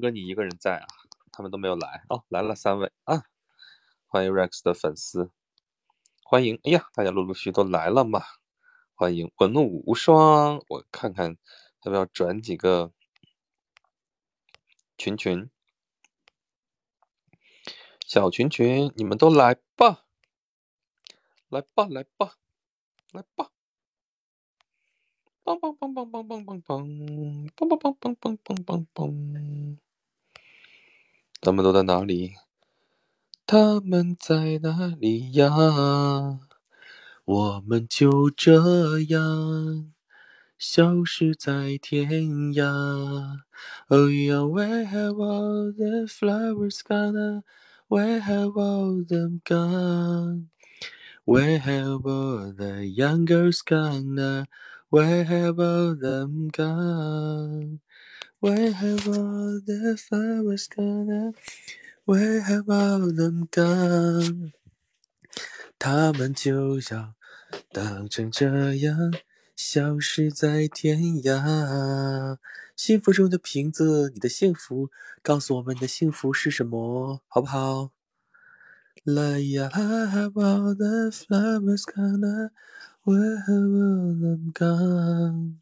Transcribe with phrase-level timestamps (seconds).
[0.00, 0.86] 哥你一个人在啊？
[1.30, 3.24] 他们都没有来哦，来了三位啊！
[4.06, 5.30] 欢迎 Rex 的粉丝，
[6.24, 6.58] 欢迎！
[6.64, 8.22] 哎呀，大家陆陆续续都来了嘛！
[8.94, 11.36] 欢迎文武无双，我看看
[11.84, 12.92] 要不要转几个
[14.96, 15.48] 群群。
[18.04, 20.06] 小群群，你们都来吧，
[21.48, 22.34] 来吧，来吧，
[23.12, 23.50] 来吧！
[25.44, 29.78] 梆梆梆梆梆梆梆，梆梆梆梆梆梆梆梆。
[31.40, 32.34] 他们都在哪里？
[33.46, 35.48] 他们在哪里呀？
[37.24, 39.92] 我们就这样
[40.58, 42.10] 消失在天
[42.54, 43.42] 涯。
[43.88, 47.42] Oh yeah, where have all the flowers gone?
[47.88, 50.48] Where have all them gone?
[51.24, 54.46] Where have all the young girls gone?
[54.90, 57.80] Where have all them gone?
[58.40, 61.34] Where have all the flowers gone?
[62.04, 64.52] Where have all them gone?
[65.76, 67.14] 他们就要
[67.72, 69.12] 当成这样
[69.56, 72.38] 消失在天涯。
[72.76, 77.90] 幸福中的瓶子，你的幸福，告诉我们你的幸福是什么，好不好
[79.02, 82.50] ？La ya have all the flowers gone,
[83.02, 85.56] where have all them gone？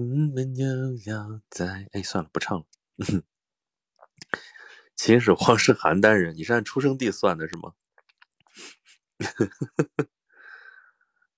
[0.00, 0.66] 我们又
[1.04, 1.86] 要在……
[1.92, 2.64] 哎，算了，不唱了。
[4.96, 7.74] 秦始皇是邯郸人，你是按出生地算的是吗？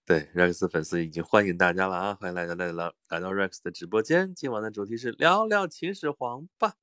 [0.06, 2.14] 对，Rex 粉丝已经欢迎大家了啊！
[2.14, 4.33] 欢迎大家来到来到 Rex 的直播间。
[4.33, 6.74] 今晚的主题是聊聊秦始皇吧。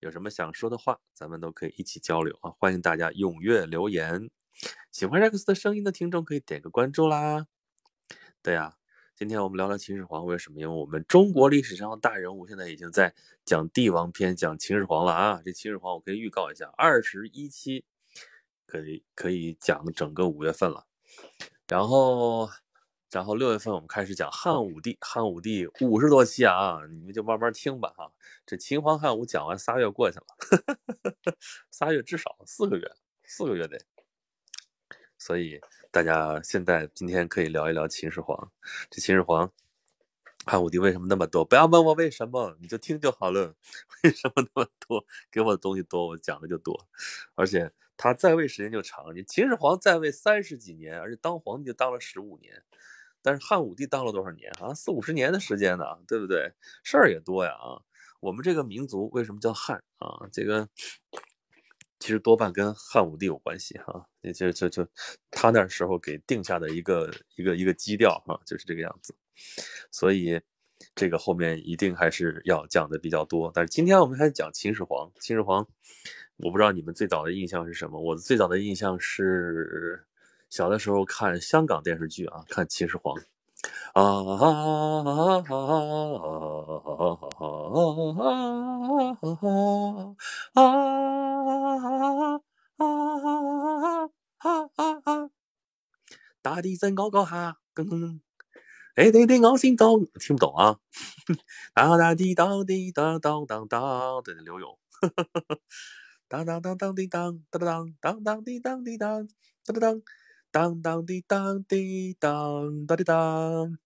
[0.00, 2.52] 有什么想说的话，咱们都可以一起交流啊！
[2.58, 4.30] 欢迎大家踊跃留言。
[4.90, 7.46] 喜欢 Rex 的声音的听众可以点个关注啦。
[8.42, 8.76] 对呀，
[9.18, 10.60] 今天我们聊聊秦始皇，为什么？
[10.60, 13.14] 因为我们中国历史上的大人物现在已经在
[13.46, 15.40] 讲帝王篇，讲秦始皇了啊！
[15.42, 17.86] 这秦始皇我可以预告一下，二十一期
[18.66, 20.86] 可以可以讲整个五月份了，
[21.66, 22.50] 然后。
[23.12, 28.12] 然后六月份我们开始讲汉武帝，汉武帝五十多期啊，你们就慢慢听吧哈。
[28.44, 30.26] 这秦皇汉武讲完仨月过去了，
[31.70, 33.78] 仨月至少四个月，四个月得。
[35.16, 35.60] 所以
[35.96, 38.52] 大家现在今天可以聊一聊秦始皇。
[38.90, 39.50] 这秦始皇，
[40.44, 41.42] 汉武帝为什么那么多？
[41.42, 43.54] 不要问我为什么，你就听就好了。
[44.04, 45.06] 为什么那么多？
[45.32, 46.86] 给我的东西多，我讲的就多。
[47.34, 52.62] 而且他在位时间就长，你秦始皇在位三十几年，而且当皇帝就当了十五年。
[53.22, 54.74] 但是汉武帝当了多少年啊？
[54.74, 56.52] 四五十年的时间呢，对不对？
[56.84, 57.80] 事儿也多呀啊！
[58.20, 60.28] 我们这个民族为什么叫汉啊？
[60.30, 60.68] 这个
[61.98, 64.06] 其实多半跟汉武帝有关系哈。
[64.22, 64.86] 也就就就
[65.30, 69.14] 他那时候给定下的一个一个一个基调哈，就是这个样子。
[69.90, 70.40] 所以
[70.94, 73.50] 这个后面一定还是要讲的比较多。
[73.54, 75.10] 但是今天我们还是讲秦始皇。
[75.20, 75.66] 秦始皇，
[76.38, 78.00] 我不知道你们最早的印象是什么？
[78.00, 80.04] 我最早的印象是。
[80.48, 83.20] 小的时候看香港电视剧啊，看秦始皇，
[83.96, 85.56] 啊啊啊啊
[90.52, 90.76] 啊
[94.68, 95.30] 啊啊！
[96.42, 98.20] 大地震嗰个下，咚咚咚！
[98.98, 100.78] 你你我先懂，听不懂啊！
[101.72, 104.78] 哒哒滴哒滴哒当当当，对，刘勇。
[106.28, 109.26] 当当当当滴当，当当当当滴当滴当，
[109.64, 110.02] 当当
[110.50, 113.78] 当当滴当滴当，当滴当。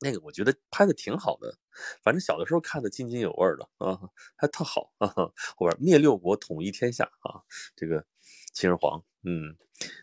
[0.00, 1.56] 那个我觉得拍的挺好的，
[2.02, 3.98] 反正小的时候看的津津有味的啊，
[4.36, 5.08] 还特好啊。
[5.56, 7.42] 后边灭六国统一天下啊，
[7.74, 8.04] 这个
[8.52, 9.54] 秦始皇，嗯。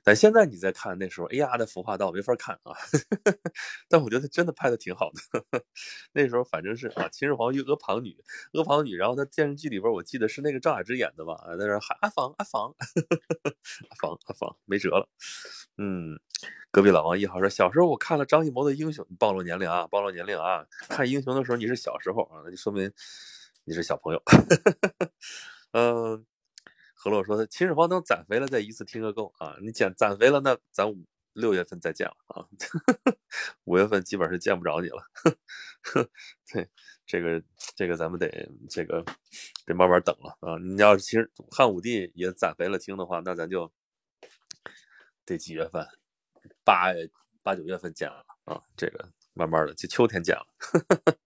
[0.03, 2.77] 但现在你再看那时候，哎呀，那服化道没法看啊。
[3.89, 5.63] 但我觉得真的拍的挺好的。
[6.13, 8.15] 那时候反正是啊，秦始皇与阿房女，
[8.53, 12.75] 阿房女，然后他电视剧里边，我记得是那个赵雅芝演的吧，在那喊阿房阿房
[13.89, 15.09] 阿房阿房，没辙了。
[15.79, 16.19] 嗯，
[16.69, 20.67] 隔壁老王一号说，小时候我看了张艺谋的英雄，暴露年龄啊，暴露年龄啊。
[20.87, 22.91] 看英雄的时候你是小时候啊，那就说明
[23.63, 24.21] 你是小朋友。
[25.71, 26.23] 嗯。
[27.03, 29.57] 何洛说：“秦始皇等攒肥了再一次听个够啊！
[29.61, 32.47] 你减攒肥了，那咱五六月份再见了啊！
[33.65, 35.03] 五月份基本是见不着你了。
[36.49, 36.69] 对，
[37.05, 37.43] 这个
[37.75, 39.03] 这个咱们得这个
[39.65, 40.57] 得慢慢等了啊！
[40.59, 43.69] 你要是其实汉武帝也攒肥了听的话，那咱就
[45.25, 45.85] 得几月份？
[46.63, 46.93] 八
[47.41, 48.61] 八九月份见了啊！
[48.77, 50.45] 这个慢慢的就秋天见了。”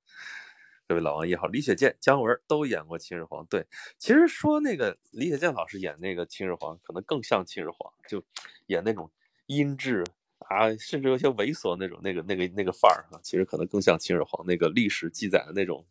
[0.90, 3.46] 各位老王一号，李雪健、姜文都演过秦始皇。
[3.48, 3.68] 对，
[3.98, 8.24] 其实说那个李雪健老师演那个秦始皇，可能更像秦始皇，就
[8.68, 9.12] 演那种
[9.48, 10.06] 音质
[10.48, 15.86] 啊，甚至有些猥琐那种那个那个那个范儿啊，其实可能更像秦始皇那个历史记载的那种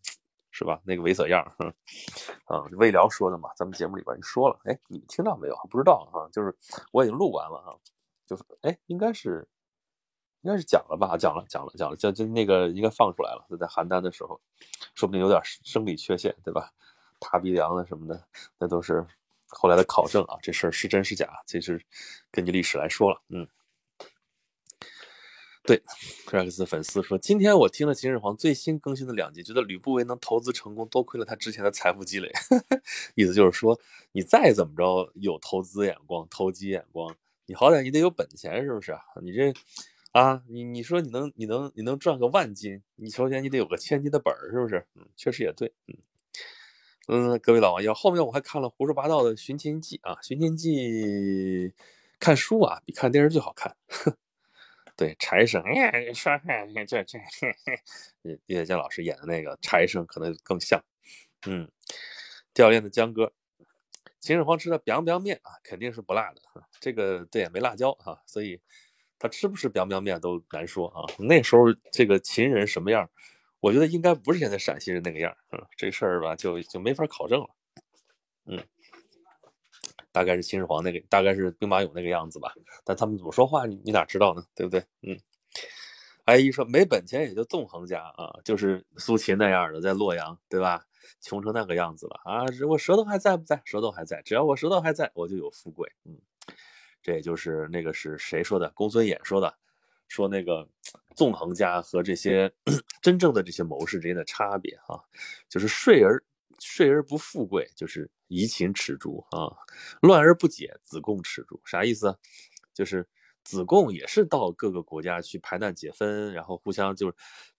[0.50, 0.80] 是吧？
[0.82, 1.74] 那个猥琐样儿，
[2.46, 5.54] 啊，魏聊说的嘛，咱们节目里边就说了，哎，你听到没有？
[5.68, 6.56] 不知道哈，就是
[6.90, 7.78] 我已经录完了哈，
[8.26, 9.46] 就是哎，应该是
[10.46, 11.16] 应该是讲了吧？
[11.16, 14.40] 讲了，讲了，讲了，就就那个应该放出来了，就在邯郸的时候，
[14.94, 16.72] 说不定有点生理缺陷，对吧？
[17.18, 18.24] 塌鼻梁的什么的，
[18.56, 19.04] 那都是
[19.48, 21.84] 后来的考证啊，这事儿是真是假，其实
[22.30, 23.48] 根据历史来说了，嗯。
[25.64, 25.82] 对
[26.26, 32.30] ，Rex 粉丝说，今天我听了秦始皇最新更新的两集，觉得吕不韦能投资成功，多亏了他之前的财富积累。
[33.16, 33.76] 意思就是说，
[34.12, 37.16] 你再怎么着有投资眼光、投机眼光，
[37.46, 38.96] 你好歹你得有本钱，是不是？
[39.20, 39.52] 你这
[40.16, 44.86] 啊，你你说你能你能你能赚个万金，你首先你得有个千金的本儿，是不是？
[44.94, 45.74] 嗯，确实也对。
[45.88, 45.94] 嗯
[47.34, 51.68] 嗯，各位老网友，后面我还看了胡说八道的《寻秦记》啊，《寻秦记》
[52.18, 53.76] 看书啊比看电视剧好看。
[54.96, 56.32] 对，柴生，哎，说
[56.86, 57.18] 这这，
[58.22, 60.82] 叶叶剑老师演的那个柴生可能更像，
[61.46, 61.70] 嗯，
[62.54, 63.34] 掉链的江哥，
[64.18, 66.40] 秦始皇吃的 biang biang 面啊，肯定是不辣的，
[66.80, 68.58] 这个对没辣椒哈，所以
[69.28, 71.04] 吃不吃 biang biang 面都难说啊。
[71.18, 73.08] 那时候这个秦人什么样，
[73.60, 77.48] 我觉得应该不是现在陕西人那个样，嗯，这事儿吧就就没法考证了，
[78.46, 78.62] 嗯。
[80.12, 82.54] 大概是秦始皇那个，大概是兵马俑那个样子吧。
[82.84, 84.42] 但他们怎么说话，你你哪知道呢？
[84.54, 84.80] 对不对？
[85.02, 85.18] 嗯。
[86.24, 90.86] 哎，一说没本钱也就纵横家啊，就是苏秦那样的，在洛阳，对吧？
[91.20, 92.44] 穷成那个样子了啊！
[92.68, 93.62] 我舌头还在不在？
[93.64, 95.88] 舌头还在，只要我舌头还在，我就有富贵。
[96.04, 96.18] 嗯，
[97.06, 98.68] 这也就是那个是谁说的？
[98.70, 99.54] 公孙衍说的，
[100.08, 100.68] 说那个
[101.14, 102.52] 纵横家和这些
[103.00, 104.98] 真正的这些谋士之间的差别啊，
[105.48, 106.20] 就是睡而。
[106.58, 109.52] 睡而不富贵，就是夷秦耻诛啊；
[110.00, 111.60] 乱而不解，子贡耻诛。
[111.66, 112.18] 啥意思？
[112.72, 113.06] 就是
[113.44, 117.14] 子贡也是到各个国家去排难解纷，然后互相就是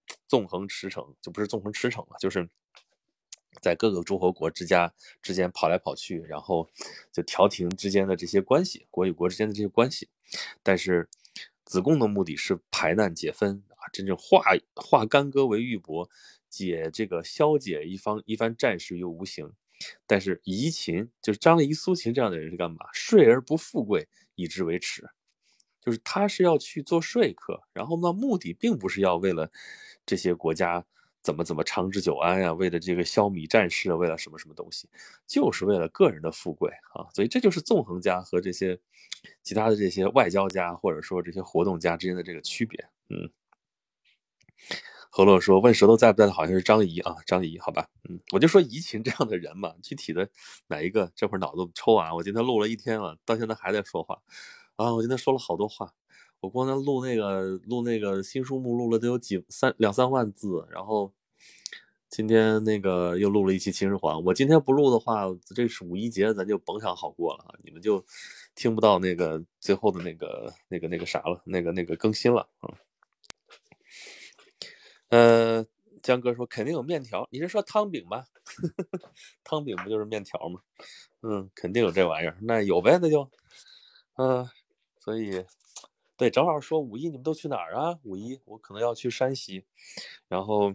[0.27, 2.49] 纵横驰骋，就不是纵横驰骋了，就是
[3.61, 6.69] 在各个诸侯国之家之间跑来跑去，然后
[7.11, 10.09] 就调停之间的这些关系，国与国之间的这些关系。
[10.63, 11.09] 但是
[11.65, 14.43] 子贡的目的是排难解纷啊，真正化
[14.75, 16.09] 化干戈为玉帛。
[16.49, 19.51] 解这个消解一方一番战事又无形，
[20.07, 22.77] 但是怡秦就是张仪、苏秦这样的人是干嘛？
[22.93, 25.09] 睡而不富贵，以之为耻，
[25.81, 29.51] 就是他是要去做说客，然后呢，目的并不是要为了
[30.05, 30.85] 这些国家
[31.27, 34.87] 怎么怎么长治久安呀，为了这个消弭战事，为了什么什么东西，
[35.27, 37.03] 就是为了个人的富贵啊。
[37.13, 38.79] 所以这就是纵横家和这些
[39.43, 42.79] 其他的这些外交家或者说这些活动家之间的这个区别，
[43.09, 43.29] 嗯。
[45.09, 50.29] 何洛说：“问舌头在不在的，好像是张仪啊，张仪，好吧，嗯，我就说怡情这样的人嘛，具体的
[50.67, 52.13] 哪一个，这会儿脑子抽啊！
[52.13, 54.21] 我今天录了一天了，到现在还在说话
[54.77, 54.93] 啊！
[54.93, 55.91] 我今天说了好多话，
[56.41, 61.11] 我光在录那个录那个新书目录了得有几三两三万字，然后
[62.09, 64.23] 今天那个又录了一期秦始皇。
[64.23, 67.55] 我今天不录的话，这是五一节，咱就甭想好过了啊！
[67.63, 68.03] 你们就
[68.55, 72.73] 听不到那个最后的那个那个那个啥了，那个那个更新了啊。”
[75.09, 75.65] 呃，
[76.01, 78.25] 江哥说肯定有面条，你是说汤饼吗？
[79.43, 80.61] 汤饼不就是面条吗？
[81.21, 83.29] 嗯，肯定有这玩意儿，那有呗，那就，
[84.15, 84.49] 嗯，
[84.99, 85.45] 所以，
[86.15, 87.99] 对，正好说五一你们都去哪儿啊？
[88.03, 89.65] 五一我可能要去山西，
[90.29, 90.73] 然后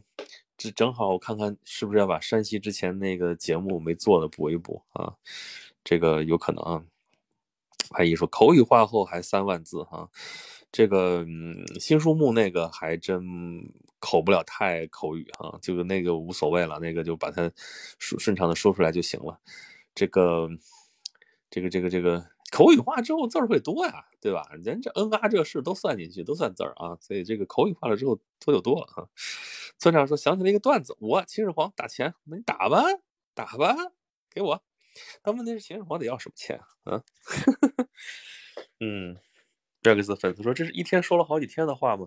[0.62, 5.12] 这正好我看看是不是要把山西之前那个节目没做的补一补啊？
[5.82, 6.84] 这个有可能啊。
[7.90, 10.08] 阿姨说口语化后还三万字哈。
[10.70, 11.26] 这个，
[11.80, 13.20] 新书目那个还真
[13.98, 17.50] 口不了太口语哈，就那个无所谓了，那个就把它
[17.98, 19.40] 顺顺畅的说出来就行了。
[19.96, 20.48] 这个
[21.52, 24.42] 这个这个这个口语化之后字儿会多呀，对吧？
[24.64, 29.06] 人这嗯啊这事都算进去，都算字儿啊，所以这个口语化了之后多就多了啊。
[29.78, 32.82] 村长说想起了一个段子，我秦始皇打钱，那你打吧，
[33.34, 33.76] 打吧，
[34.30, 34.62] 给我。
[35.22, 37.02] 但问题是秦始皇得要什么钱啊？
[38.80, 39.16] 嗯。
[39.82, 42.06] 这个粉丝说：“这是一天说了好几天的话吗？”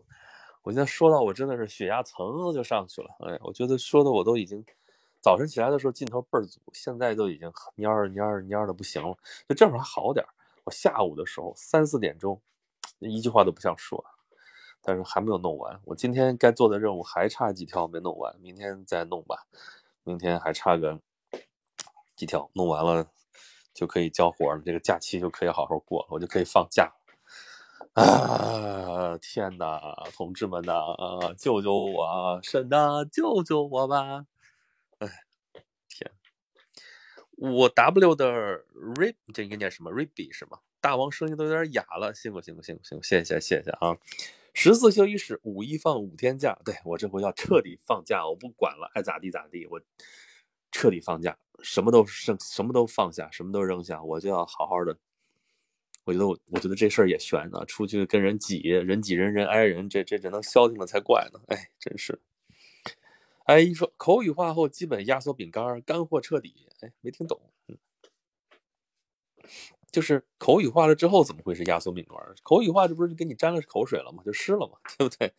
[0.64, 3.10] 我现在说到我真的是血压噌就上去了。
[3.28, 4.66] 哎，我觉得说的我都已经
[5.26, 9.18] 早晨起来的时候劲头倍儿足，现在都已经蔫儿蔫儿蔫儿的不行了。
[9.50, 10.30] 就这会儿还好点儿，
[10.66, 12.40] 我下午的时候三四点钟
[13.00, 14.06] 一句话都不想说，
[14.84, 15.82] 但是还没有弄完。
[15.84, 19.48] 我今天该做的任务还差几条没弄完，明天再弄吧。
[20.04, 21.00] 明天还差个
[22.16, 23.08] 几条，弄完了
[23.74, 26.94] 就可以交活了，这个假期就可以好好过了，我就可以放假。
[27.94, 29.18] 啊！
[29.18, 29.82] 天哪，
[30.16, 32.40] 同志们呐，啊，救救我！
[32.44, 34.28] 神呐，救救我吧！
[35.00, 35.10] 哎，
[35.90, 36.10] 天，
[37.38, 40.60] 我 W 的 Rib，这应该念什么？Ribby 是吗？
[40.80, 43.98] 大王声音都有点哑了，辛苦辛苦辛苦辛苦，谢谢谢谢啊！
[44.54, 46.58] 十四休一日，五一放五天假。
[46.64, 49.82] 对我这回要彻底放假，我不管了，爱咋地咋地，我
[50.72, 54.98] 彻底放假，什么都剩，什么都放下，什么都扔下，我就要好好的。
[56.06, 61.40] 我觉得我，我觉得这事儿也悬呢，出去跟人挤，人挤人，人挨人，这这这能消停了才怪呢。
[61.48, 62.22] 哎，真是。
[63.46, 66.68] 哎，一说口语化后，基本压缩饼干，干货彻底。
[66.82, 67.40] 哎，没听懂。
[69.92, 72.18] 就是口语化了之后，怎么会是压缩饼干？
[72.42, 74.24] 口语化这不是给你沾了口水了吗？
[74.26, 75.32] 就湿了嘛， 对不对？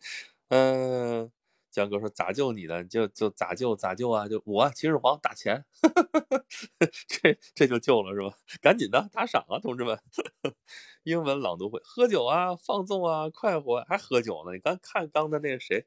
[0.47, 1.29] 嗯，
[1.69, 4.25] 江哥说咋救你的，就就咋救咋救啊？
[4.29, 5.65] 就我秦始皇打钱，
[7.09, 8.37] 这这就救了是吧？
[8.61, 9.99] 赶紧的打赏啊，同志们！
[11.03, 14.53] 英文朗读会，喝酒啊，放纵啊，快活，还喝酒呢？
[14.53, 15.85] 你刚看刚的那个谁？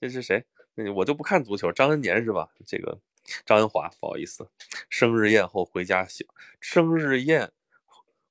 [0.00, 0.46] 这是谁？
[0.94, 2.48] 我就不看足球，张恩年是吧？
[2.66, 2.98] 这个
[3.44, 4.48] 张恩华，不好意思，
[4.88, 6.24] 生日宴后回家休，
[6.60, 7.52] 生日宴。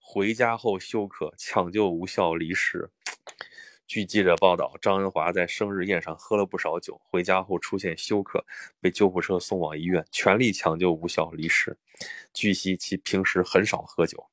[0.09, 2.89] 回家后休克，抢救无效离世。
[3.85, 8.45] 据记者报道，张恩华在生日宴上喝了不少酒，回家后出现休克，
[8.79, 11.77] 被救护车送往医院，全力抢救无效离世。
[12.33, 14.25] 据悉，其平时很少喝酒。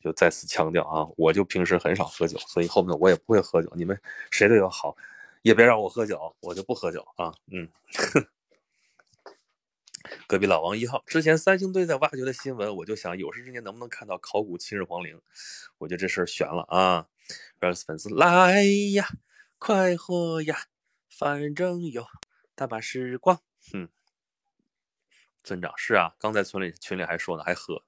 [0.00, 3.70] 就再次强调啊，我就平时很少喝酒，所以后面我也不会喝酒。
[3.76, 4.96] 你们谁对我好，
[5.42, 7.34] 也别让我喝酒，我就不喝酒啊。
[7.50, 7.68] 嗯。
[10.26, 15.20] 隔壁老王一号，之前三星堆在挖掘的新闻，我就想有生之年能不能看到考古秦始皇陵？
[15.78, 17.06] 我觉得这事儿悬了啊
[17.60, 19.06] ！Rex 粉丝来呀，
[19.58, 20.64] 快活呀，
[21.08, 22.04] 反正有
[22.56, 23.40] 大把时光。
[23.72, 23.88] 哼，
[25.44, 27.84] 村长是啊，刚在村里群里还说呢，还喝。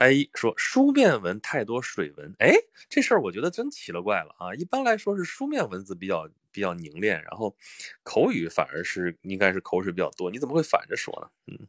[0.00, 2.54] A 说书面文太多水文，哎，
[2.88, 4.54] 这事儿我觉得真奇了怪了啊！
[4.54, 7.54] 一般来说是书面文字比较比较凝练，然后
[8.02, 11.30] 口语反而是应该是口水比较多，你怎么会反着说呢？
[11.46, 11.68] 嗯，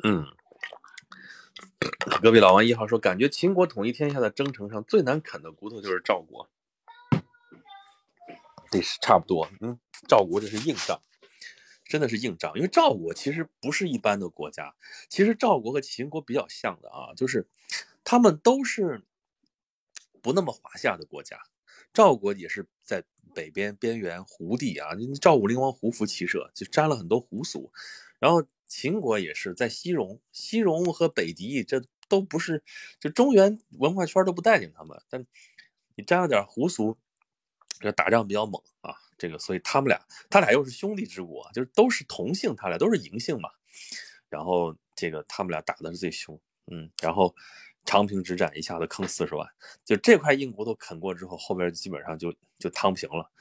[0.04, 0.26] 嗯。
[2.22, 6.48] 隔壁老王一号说，感觉秦国统一天下的征程上最难啃的骨头就是赵国。
[8.72, 9.50] 这是差不多。
[9.60, 11.02] 嗯，赵国这是硬仗。”
[11.90, 14.76] 真的是硬仗，因为赵国其实不是一般的国家，
[15.08, 17.48] 其实赵国和秦国比较像的啊，就是
[18.04, 19.06] 他们都是
[20.22, 21.40] 不那么华夏的国家。
[21.98, 24.90] 赵国也是在北边边缘胡地啊，
[25.20, 27.72] 赵武灵王胡服骑射，就沾了很多胡俗。
[28.20, 32.64] 然后秦国也是在西戎，西戎和北狄这都不是，
[33.00, 35.26] 就中原文化圈都不待见他们，但
[35.96, 37.00] 你沾了点胡俗，
[37.80, 38.94] 这打仗比较猛啊。
[39.18, 40.00] 这个，所以他们俩，
[40.30, 43.50] 他俩又是兄弟之国，就是都是同姓，他俩都是嬴姓嘛。
[44.30, 47.34] 然后这个他们俩打的是最凶，嗯，然后
[47.88, 49.50] 长平之战一下子坑四十万，
[49.84, 53.32] 就这块硬骨头啃过之后，后边基本上就就摊平了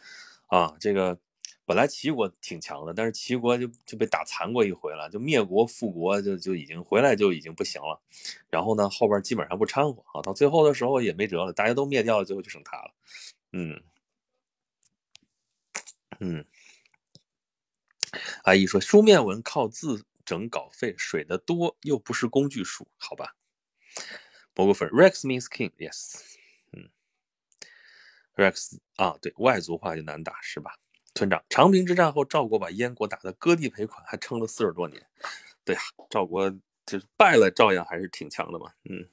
[0.46, 0.74] 啊。
[0.80, 1.18] 这个
[1.66, 8.00] 本来齐国挺强的，但是齐国就就被打残过一回了，就灭国复国就就已经回来就已经不行了。
[8.48, 12.94] 然后呢，后边基本上不掺和啊，到最后的时候也没辙了，大家都灭掉了，最后就剩他了，
[13.52, 13.82] 嗯。
[16.18, 16.46] 嗯，
[18.44, 23.36] 阿姨说书面文靠自整稿费，水的多又不是工具书，好吧？
[24.56, 26.22] 蘑菇粉，Rex means king，yes。
[26.72, 26.88] 嗯
[28.34, 30.78] ，Rex 啊，对外族话就难打是吧？
[31.14, 35.06] 村长，长平之战后，赵国把燕国打得割地赔款，还撑了四十多年。
[35.62, 36.50] 对呀，赵国
[36.86, 38.72] 就是败了，照样还是挺强的嘛。
[38.84, 39.06] 嗯，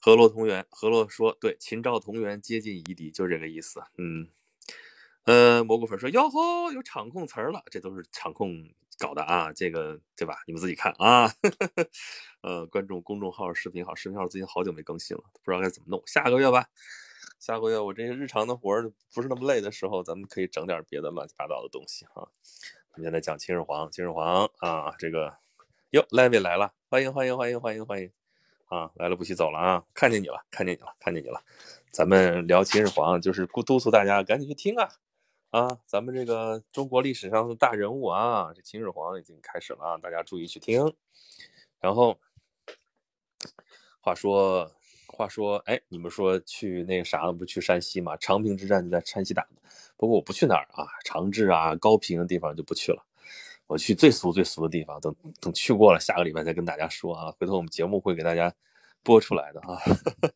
[0.00, 3.80] 河洛同源，河洛说对，秦赵同源，接近夷狄，就这个意思。
[3.96, 4.28] 嗯。
[5.24, 10.42] 呃，蘑菇粉说：“哟吼，有场控词儿了，这都是场控搞的啊，这个对吧？
[10.48, 11.32] 你们自己看啊。
[12.42, 16.02] 呃，关注公众号、视频号，视频号最近好久没更新了，不知道该怎么弄。
[16.06, 16.66] 下个月吧，
[17.38, 22.28] 下个月我这些日常的活儿不是那么累的时候，咱们可以整点别的乱七八糟的东西哈。
[22.94, 25.36] 我们现在讲秦始皇，秦始皇啊，这个
[25.90, 28.10] 哟，Levy 来了，欢迎欢迎欢迎欢迎欢迎
[28.66, 31.40] 啊，来了不许走了啊，看见你了，看见你了，看见你了。
[31.92, 34.88] 咱们聊秦始皇，就是督促大家赶紧去听啊。”
[35.52, 40.94] 啊，咱们这个中国历史上的大人物啊，这秦始皇已经开始了，大家注意去听。
[41.78, 42.18] 然后，
[44.00, 44.72] 话说，
[45.08, 48.16] 话说，哎，你们说去那个啥，不去山西吗？
[48.16, 49.60] 长平之战就在山西打的。
[49.98, 53.04] 不过我不去那儿啊，长治啊、高平的地方就不去了。
[53.66, 57.30] 我去最俗最俗的地方，等等去过了，下个礼拜再跟大家说啊。
[57.32, 58.50] 回头我们节目会给大家
[59.02, 59.78] 播出来的啊。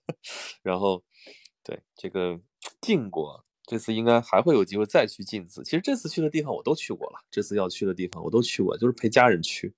[0.61, 1.03] 然后，
[1.65, 2.39] 对这个
[2.83, 3.46] 晋国。
[3.67, 5.63] 这次应该还会有机会再去晋次。
[5.65, 9.75] 其实这次去的地方我都去过了，这次要去的地方我都去过，就是陪家人去，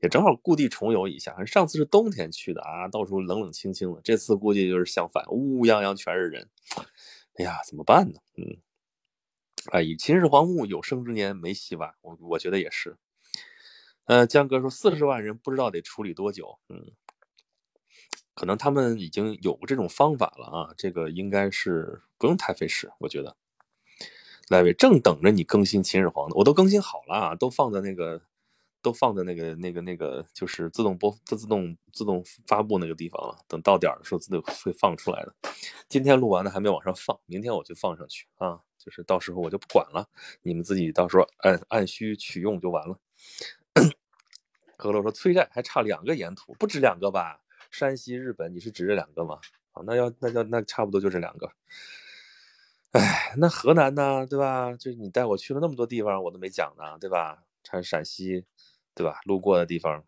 [0.00, 1.44] 也正好故地重游一下。
[1.44, 6.48] 上次是冬天去的啊，到处冷冷清清的，这次估计就是相反，乌泱泱全是人。
[7.34, 8.18] 哎呀，怎么办呢？
[8.36, 8.56] 嗯，
[9.72, 12.96] 哎，秦始皇墓有生之年没希望，我我觉得也是。
[14.06, 16.92] 呃，江哥说四十万人不知道得处理多久，嗯。
[18.38, 23.34] 可能他们已经有这种方法了啊，这个应该是不用太费事，我觉得。
[24.48, 28.22] 来正等着你更新秦始皇呢，我都更新好了啊，都放在那个，
[28.80, 33.36] 都放在那个那个那个，就是自动播、自自动自动发布那个地方了。
[33.48, 35.34] 等到点的时候，自动会放出来的。
[35.88, 40.08] 今天录完的还没往上放，明天我就放上去啊，就是到时候我就不管了，
[40.42, 43.00] 你们自己到时候按按需取用就完了。
[44.78, 47.40] 可乐说催债还差两个沿途，不止两个吧？
[47.70, 49.38] 山西、日本，你是指这两个吗？
[49.72, 51.50] 啊，那要那要那差不多就这两个。
[52.92, 54.26] 哎，那河南呢？
[54.26, 54.72] 对吧？
[54.72, 57.44] 就是你带我去了那么多地方，我都没讲呢，对吧？
[57.68, 58.46] 还陕西，
[58.94, 59.20] 对吧？
[59.24, 60.02] 路过的地方。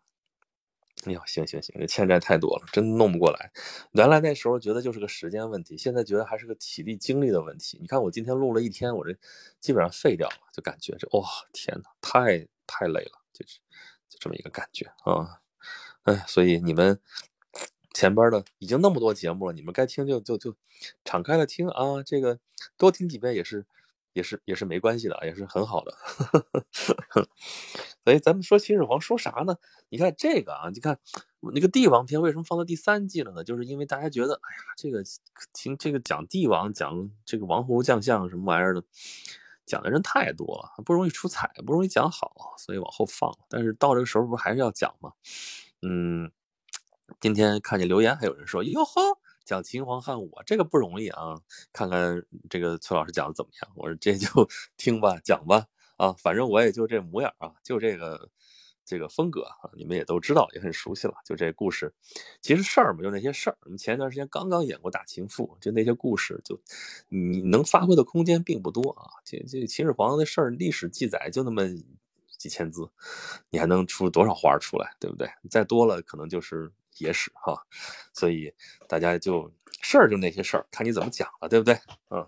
[1.05, 3.51] 哎呀，行行行，这欠债太多了，真弄不过来。
[3.91, 7.77] 原来那时候觉得就是个时间问题，现在觉得还是个体力精力的问题。
[7.79, 9.15] 你看我今天录了一天，我这
[9.59, 13.59] 基本上废掉了，就感觉这哇，天哪，太太累了，就是
[14.09, 15.39] 就这么一个感觉啊。
[16.03, 16.99] 哎，所以你们。
[17.93, 20.55] 前边的已经那么多节目了，你们该听就就就
[21.03, 22.39] 敞开了听啊，这个
[22.77, 23.65] 多听几遍也是
[24.13, 25.93] 也是也是没关系的，也是很好的。
[28.03, 29.55] 所以咱们说秦始皇说啥呢？
[29.89, 30.97] 你看这个啊，你看
[31.53, 33.43] 那个帝王篇为什么放到第三季了呢？
[33.43, 35.03] 就是因为大家觉得，哎呀，这个
[35.53, 38.83] 听这个讲帝王讲这个王侯将相什么玩意儿的，
[39.65, 43.37] 讲的人太多了，不容易出彩，不容易讲好，所以往后放。
[43.49, 45.11] 但是到这个时候不还是要讲吗？
[45.81, 46.31] 嗯。
[47.19, 49.01] 今天看见留言，还有人说：“哟呵，
[49.45, 51.39] 讲秦皇汉武，这个不容易啊！
[51.73, 54.27] 看看这个崔老师讲的怎么样？”我说：“这就
[54.77, 55.65] 听吧，讲吧，
[55.97, 58.29] 啊，反正我也就这模样啊，就这个
[58.85, 61.13] 这个风格啊，你们也都知道，也很熟悉了。
[61.25, 61.93] 就这故事，
[62.41, 63.57] 其实事儿嘛，就那些事儿。
[63.65, 66.59] 我们前一段时间刚刚演过《大秦赋》，就那些故事，就
[67.09, 69.05] 你能发挥的空间并不多啊。
[69.25, 71.67] 这这秦始皇的事儿，历史记载就那么
[72.37, 72.89] 几千字，
[73.51, 75.29] 你还能出多少花出来，对不对？
[75.49, 77.65] 再多了，可能就是。”野史哈，
[78.13, 78.53] 所以
[78.87, 79.51] 大家就
[79.81, 81.75] 事儿就那些事儿，看你怎么讲了，对不对？
[82.09, 82.27] 嗯，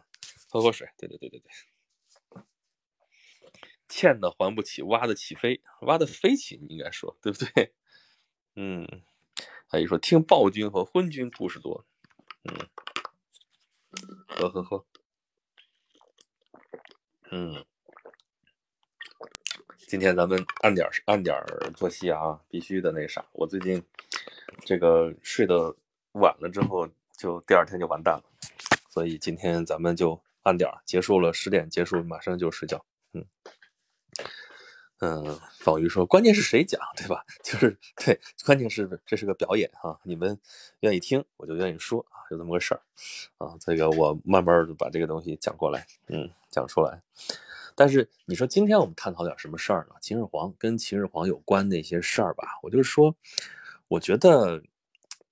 [0.49, 0.87] 喝口水。
[0.97, 1.51] 对对对对对，
[3.87, 7.73] 欠的还不起，挖的起飞，挖的飞起，你应该说对不对？
[8.55, 8.87] 嗯，
[9.67, 11.85] 还有说听暴君和昏君故事多，
[12.43, 12.69] 嗯，
[14.27, 14.85] 喝喝喝，
[17.31, 17.65] 嗯，
[19.87, 21.35] 今天咱们按点按点
[21.75, 23.83] 作息啊，必须的那啥，我最近。
[24.65, 25.75] 这个睡得
[26.13, 28.23] 晚了之后，就第二天就完蛋了，
[28.89, 32.83] 所以今天咱们就按点结束了，十点结束，马上就睡觉。
[33.13, 33.25] 嗯
[34.99, 37.25] 嗯，宝玉说，关键是谁讲，对吧？
[37.43, 40.39] 就是对，关键是这是个表演啊，你们
[40.79, 42.81] 愿意听，我就愿意说啊，就这么个事儿
[43.37, 43.57] 啊。
[43.59, 47.01] 这个我慢慢把这个东西讲过来，嗯，讲出来。
[47.75, 49.95] 但是你说今天我们探讨点什么事儿呢？
[49.99, 53.13] 秦始皇跟秦始皇有关的一些事儿吧，我就是说。
[53.87, 54.63] 我觉得，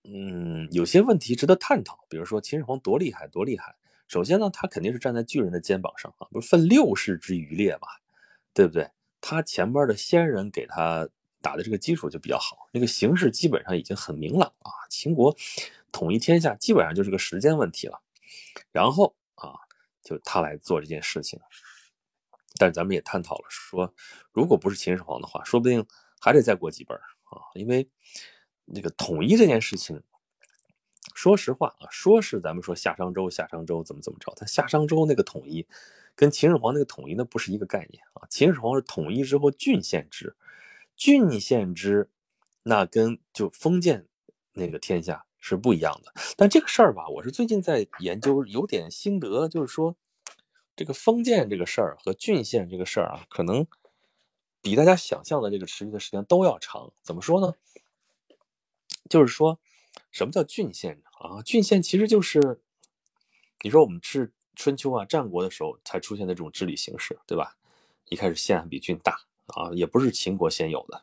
[0.04, 2.06] 嗯，有些问题值得探讨。
[2.10, 3.76] 比如说秦始皇多厉害，多厉害。
[4.08, 7.88] 首先呢，他肯定是站在巨人的肩膀上啊，不是分六世之余烈嘛，
[8.54, 8.92] 对不对？
[9.22, 11.08] 他前边的先人给他
[11.42, 14.72] 打的这个基础就比较好，那个形势基本上已经很明朗啊。
[14.90, 15.36] 秦国
[15.92, 18.02] 统一天下，基本上就是个时间问题了。
[18.72, 19.56] 然后啊，
[20.04, 21.40] 就他来做这件事情。
[22.58, 23.94] 但是咱们也探讨了，说
[24.34, 25.86] 如果不是秦始皇的话，说不定
[26.20, 27.90] 还得再过几辈啊，因为。
[28.74, 30.02] 那个统一这件事情，
[31.14, 35.68] 说实话啊，说是咱们说夏商周，夏商周怎么怎么着，但夏商周那个统一，
[36.16, 38.28] 跟秦始皇那个统一那不是一个概念啊。
[38.30, 40.36] 秦始皇是统一之后郡县制，
[40.96, 42.10] 郡县制
[42.64, 44.08] 那跟就封建
[44.54, 46.14] 那个天下是不一样的。
[46.38, 49.96] 但这个事儿吧，我是最近在研究，有点心得，就是说
[50.76, 53.68] 这个封建这个事儿和郡县这个事儿啊，可能
[54.62, 56.94] 比大家想象的这个持续的时间都要长。
[57.02, 57.54] 怎么说呢？
[59.12, 59.60] 就是说。
[60.10, 61.42] 什么叫郡县啊？
[61.42, 62.62] 郡县其实就是，
[63.62, 67.58] 你说我们是春秋啊、战国的时候才出现的这种治理形式，对吧？
[68.10, 71.02] 一开始县还比郡大啊，也不是秦国先有的，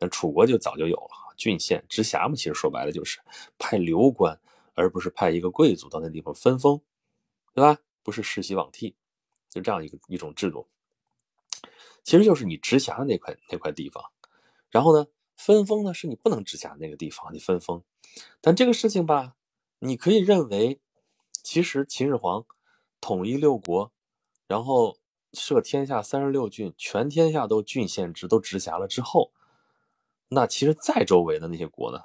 [0.00, 2.34] 那楚国就早就有了郡县直辖嘛。
[2.34, 3.20] 其实说白了就是
[3.58, 4.38] 派流官，
[4.74, 6.80] 而不是派一个贵族到那地方分封，
[7.54, 7.78] 对吧？
[8.02, 8.96] 不是世袭罔替，
[9.48, 10.68] 就这样一个一种制度。
[12.02, 14.04] 其实就是你直辖的那块那块地方，
[14.70, 17.82] 然后呢，分封呢是你不能直辖那个地方，你分封。
[18.40, 19.36] 但这个事情吧，
[19.80, 20.80] 你可以认为，
[21.42, 22.46] 其实秦始皇
[23.00, 23.92] 统一六国，
[24.46, 24.96] 然后
[25.32, 29.32] 设天下三十六郡，全天下都郡县制，都直辖了之后，
[30.28, 32.04] 那其实在周围的那些国呢，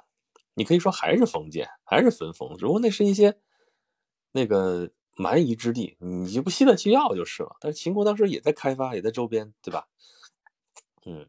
[0.54, 3.38] 你可以说还是封建，还是分封，只不过那是一些
[4.32, 7.56] 那个蛮夷之地，你就不稀得去要就是了。
[7.60, 9.86] 但是秦国当时也在开发，也在周边，对吧？
[11.06, 11.28] 嗯，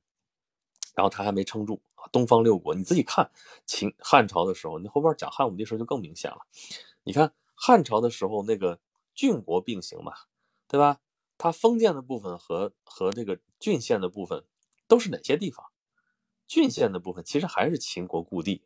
[0.95, 1.81] 然后他还没撑住。
[2.11, 3.29] 东方六国，你自己看
[3.65, 6.39] 秦汉朝的时候，你后边讲汉武帝时候就更明显了。
[7.03, 8.79] 你看汉朝的时候，那个
[9.13, 10.13] 郡国并行嘛，
[10.67, 10.99] 对吧？
[11.37, 14.45] 它封建的部分和和这个郡县的部分
[14.87, 15.65] 都是哪些地方？
[16.47, 18.63] 郡县的部分其实还是秦国故地，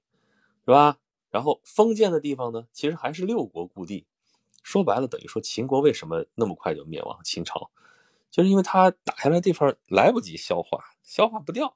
[0.65, 0.98] 是吧？
[1.30, 4.06] 然后封建的地方呢，其实还是六国故地。
[4.63, 7.19] 说白了，等于说秦国为什么那么快就灭亡？
[7.24, 7.69] 秦朝
[8.32, 11.76] 就是因为它打下来地方来不及消化，消化不掉。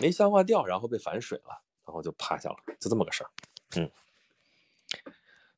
[0.00, 3.30] 没消化掉，然后被反水了，然后就趴下了，就这么个事儿。
[3.76, 3.90] 嗯，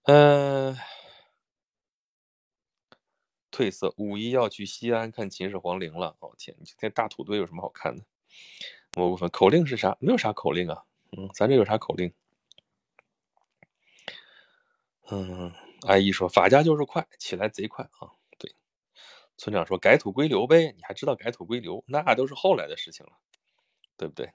[0.03, 0.77] 呃，
[3.51, 6.17] 褪色，五一要去西安看秦始皇陵了。
[6.21, 8.05] 哦天，你这大土堆有什么好看的？
[8.95, 9.97] 某部分口令是啥？
[10.01, 10.83] 没有啥口令啊。
[11.13, 12.13] 嗯，咱这有啥口令？
[15.11, 15.53] 嗯，
[15.83, 18.11] 阿姨说法家就是快，起来贼快啊。
[18.39, 18.55] 对，
[19.37, 21.85] 村长说改土归流呗，你还知道改土归流？
[21.87, 23.13] 那都是后来的事情了。
[24.03, 24.33] 对不对？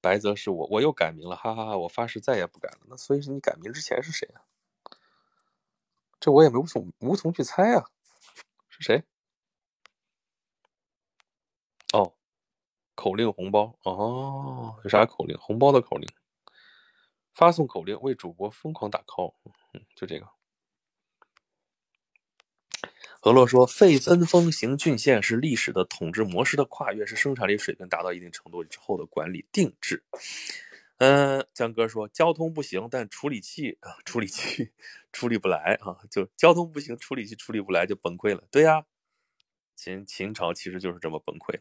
[0.00, 1.78] 白泽是我，我又改名了，哈哈哈！
[1.78, 2.78] 我发誓再也不改了。
[2.88, 4.42] 那所以说你改名之前是谁啊？
[6.18, 7.84] 这我也没无从无从去猜啊，
[8.68, 9.04] 是谁？
[11.92, 12.12] 哦，
[12.96, 15.38] 口令红包哦，有啥口令？
[15.38, 16.10] 红包的口令，
[17.34, 19.34] 发送口令为主播疯狂打 call，
[19.74, 20.33] 嗯，就这个。
[23.24, 30.04] 俄洛说：“废分封行郡县是历史的统治模式的跨越，是生产力水平达到一定程度之后的管理定制。”
[30.98, 34.72] 嗯，江哥说：“交通不行，但处理器啊，处理器
[35.10, 38.84] 处理不来啊，就交通不行，处理器处理不来就崩溃了。”对呀，
[39.74, 41.60] 秦秦朝其实就是这么崩溃。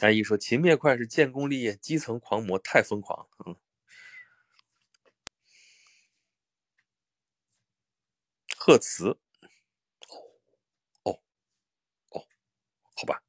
[0.00, 3.56] 安一说：“秦灭快是建功立业，基层狂魔太疯狂。”嗯，
[8.58, 9.18] 贺词。
[12.96, 13.20] 好吧，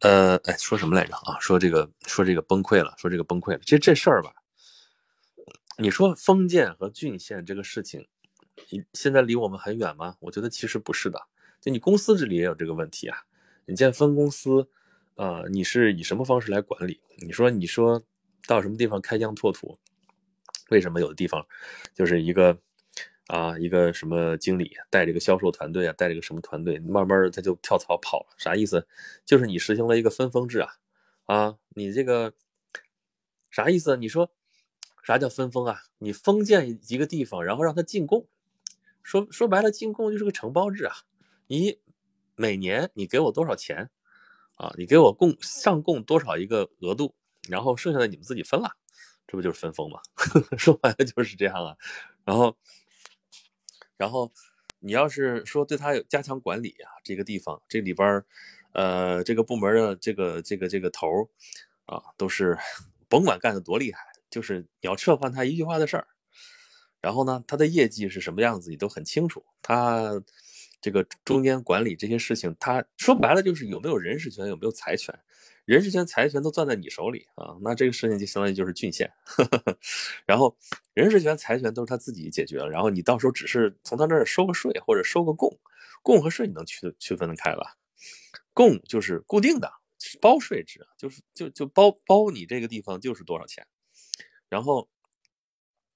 [0.00, 1.38] 呃，哎，说什么来着啊？
[1.40, 3.58] 说这个，说这个崩溃了，说这个崩溃了。
[3.64, 4.32] 这这事儿吧，
[5.76, 8.06] 你说封建和郡县这个事情，
[8.70, 10.16] 你现在离我们很远吗？
[10.20, 11.20] 我觉得其实不是的。
[11.60, 13.24] 就你公司这里也有这个问题啊。
[13.66, 14.70] 你建分公司，
[15.16, 17.00] 啊，你是以什么方式来管理？
[17.18, 18.02] 你说，你说
[18.46, 19.76] 到什么地方开疆拓土？
[20.70, 21.44] 为什么有的地方
[21.92, 22.56] 就是一个？
[23.28, 28.86] 啊，一个什么经理带这个销售团队啊，带这个什么团队，慢慢他就跳槽跑了，啥意思？
[29.26, 30.72] 就是你实行了一个分封制啊，
[31.26, 32.32] 啊，你这个
[33.50, 33.98] 啥意思？
[33.98, 34.30] 你说
[35.04, 35.82] 啥叫分封啊？
[35.98, 38.26] 你封建一个地方，然后让他进贡，
[39.02, 40.94] 说说白了，进贡就是个承包制啊。
[41.48, 41.78] 你
[42.34, 43.90] 每年你给我多少钱
[44.56, 44.72] 啊？
[44.78, 47.14] 你给我贡上贡多少一个额度，
[47.50, 48.70] 然后剩下的你们自己分了，
[49.26, 50.00] 这不就是分封吗？
[50.56, 51.76] 说白了就是这样啊，
[52.24, 52.56] 然后。
[53.98, 54.32] 然后，
[54.78, 58.24] 你要是说对他有加强管理啊，这个地方这里边
[58.72, 61.28] 呃，这个部门的这个这个这个头
[61.84, 62.56] 啊，都是
[63.08, 66.06] 甭管干的多厉害，就是你要撤换他一句话的事儿。
[67.00, 69.44] 然后呢，他的业绩是什么样子，你都很清楚。
[69.62, 70.22] 他
[70.80, 75.18] 这个中间管理这些事情，他说白了就是有没有人事权，有没有财权。
[75.68, 79.12] 人事权、财权都攥在你手里啊，那这个事情就相当于就是郡县，
[80.24, 80.56] 然后
[80.94, 85.54] 人事权、财权都是他自己解决了，然后你到时候只是从他那儿收个税或者收个贡，
[86.02, 87.76] 贡和税你能区区分得开吧，
[88.54, 89.70] 贡就是固定的
[90.22, 93.66] 包税制，就是就就包包你这个地方就是多少钱，
[94.48, 94.88] 然后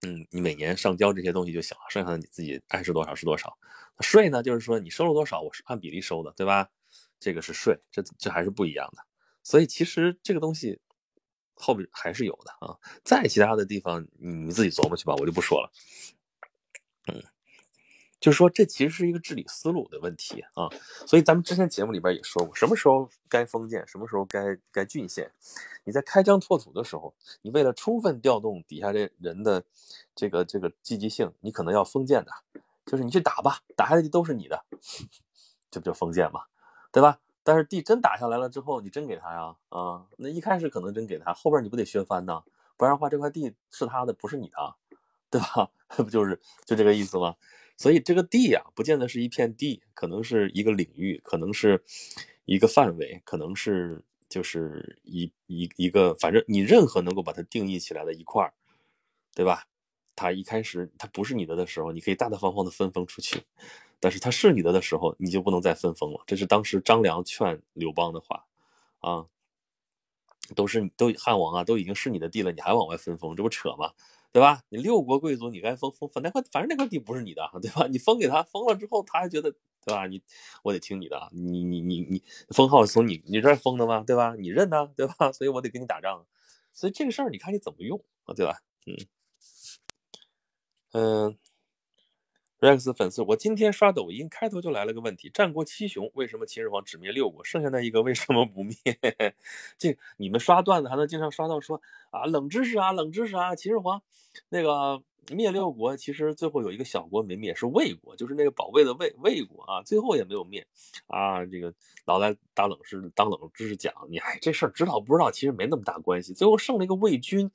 [0.03, 3.57] 嗯，你每年上交这些东西就行了，剩下的你自己爱是多少是多少。
[4.01, 6.69] 税呢，就是说你收了多少，我是按比例收的，对吧？
[7.19, 9.03] 这个是税，这这还是不一样的。
[9.43, 10.81] 所以其实这个东西
[11.55, 12.79] 后面还是有的啊。
[13.05, 15.73] 再其他的地方，你自己琢磨去吧，我就不说了。
[17.13, 17.23] 嗯。
[18.21, 20.71] 就是说，这其实是一个治理思路的问题啊，
[21.09, 25.33] 所以咱们之前节目里边也说过，什么时候该封建，什么时候该该郡县。
[25.83, 29.65] 你在开疆拓土的时候，你为了充分调动底下这人的
[30.15, 32.31] 这个这个积极性，你可能要封建的，
[32.87, 34.65] 就是你去打吧，打下来都是你的，
[35.69, 36.43] 这不就封建嘛，
[36.93, 37.19] 对吧？
[37.45, 39.57] 但是地真打下来了之后，你真给他呀？
[39.71, 42.43] 啊，那一开始可能真给他，后边你不得削藩呢？
[42.77, 44.75] 不然的话，这块地是他的，不是你的，
[45.31, 45.71] 对吧？
[45.97, 47.35] 不就是就这个意思吗？
[47.77, 51.83] 所以这个地呀，不见得是一片地，可能是一个领域，可能是
[52.45, 58.53] 一个范围，可能是就是一一一个，反正你任何能够把它定义起来的一块，
[59.35, 59.67] 对吧？
[60.15, 63.41] 它一开始它不是你的的时候，你可以大大方方的分封出去；
[64.03, 66.21] 但是他是你的的时候，你就不能再分封了。
[66.27, 68.45] 这是当时张良劝刘邦的话
[68.99, 69.27] 啊，
[70.57, 73.93] 都是都汉王啊，都已经是你的地了，你还往外分封，这不扯吗？
[74.33, 74.63] 对吧？
[74.71, 77.87] 你六国贵族，你该封封封那块，反正那块地不是你的，对吧？
[77.87, 79.53] 你封给他，封了之后，他还觉得，
[79.85, 80.07] 对吧？
[80.09, 80.21] 你
[80.65, 84.03] 我得听你的，你你你你封号从你你这儿封的吗？
[84.07, 84.35] 对吧？
[84.37, 85.31] 你认呢，对吧？
[85.33, 86.27] 所以我得跟你打仗，
[86.73, 88.61] 所以这个事儿你看你怎么用啊，对吧？
[88.87, 88.97] 嗯
[90.93, 91.39] 嗯。
[92.63, 98.77] Rex 粉丝，我今天刷抖音，开头就来了个问题：战国七雄为什么秦始皇只灭六国，剩下那一个为什么不灭？
[99.77, 104.01] 这你们刷段子还能经常刷到说啊，冷知识啊，冷知识啊，秦始皇
[104.49, 110.65] 那个灭六国，其实最后有一个小国没灭，是魏国，就是那个保卫的魏魏国啊，最后也没有灭
[111.09, 111.45] 啊。
[111.45, 117.51] 这个老来打冷知当冷知识讲，你哎这事儿知道不知道，其实没那么大关系，最后剩了一个魏军。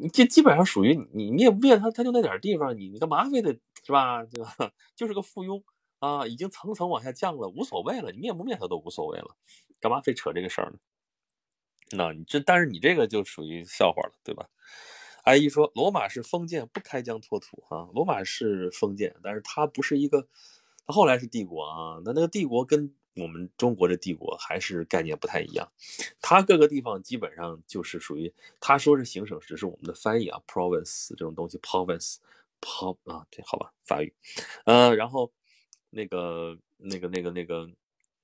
[0.00, 3.52] 你这基本上属于你灭不灭他，他就那点地方，你你干嘛非得
[3.84, 4.24] 是吧？
[4.30, 4.44] 就
[4.96, 5.62] 就是个附庸
[5.98, 9.36] 啊，已经层层往下降了，无所谓了，你灭不灭他都无所谓了，
[9.80, 10.78] 干嘛非扯这个事儿呢？
[11.92, 14.48] 那你这，但是你这个就属于笑话了，对吧？
[15.24, 20.28] 阿姨说罗马是封建，不开疆拓土啊，罗马是封建，但是它不是一个，
[20.86, 22.94] 它后来是帝国啊，那那个帝国跟。
[23.16, 25.70] 我们中国的帝国还是概念不太一样，
[26.20, 34.12] 它各个地方基本上就是属于他说是行省，只是我们的翻译啊，province 这种东西，province，p 啊，对好吧，法语，
[34.64, 35.32] 呃，然后
[35.90, 37.70] 那个那个那个那个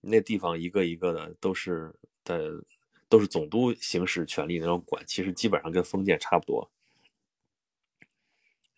[0.01, 2.63] 那地方一个一个的都是的
[3.09, 6.71] 都是总督行使权力那种管，其实基本上跟封建差不多，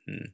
[0.07, 0.33] 嗯。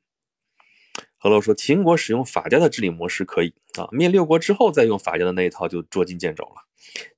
[1.24, 6.66] 何洛说：“秦国使用法家的治理模式可以啊，灭六国之后再用法家的那一套就捉襟见肘了。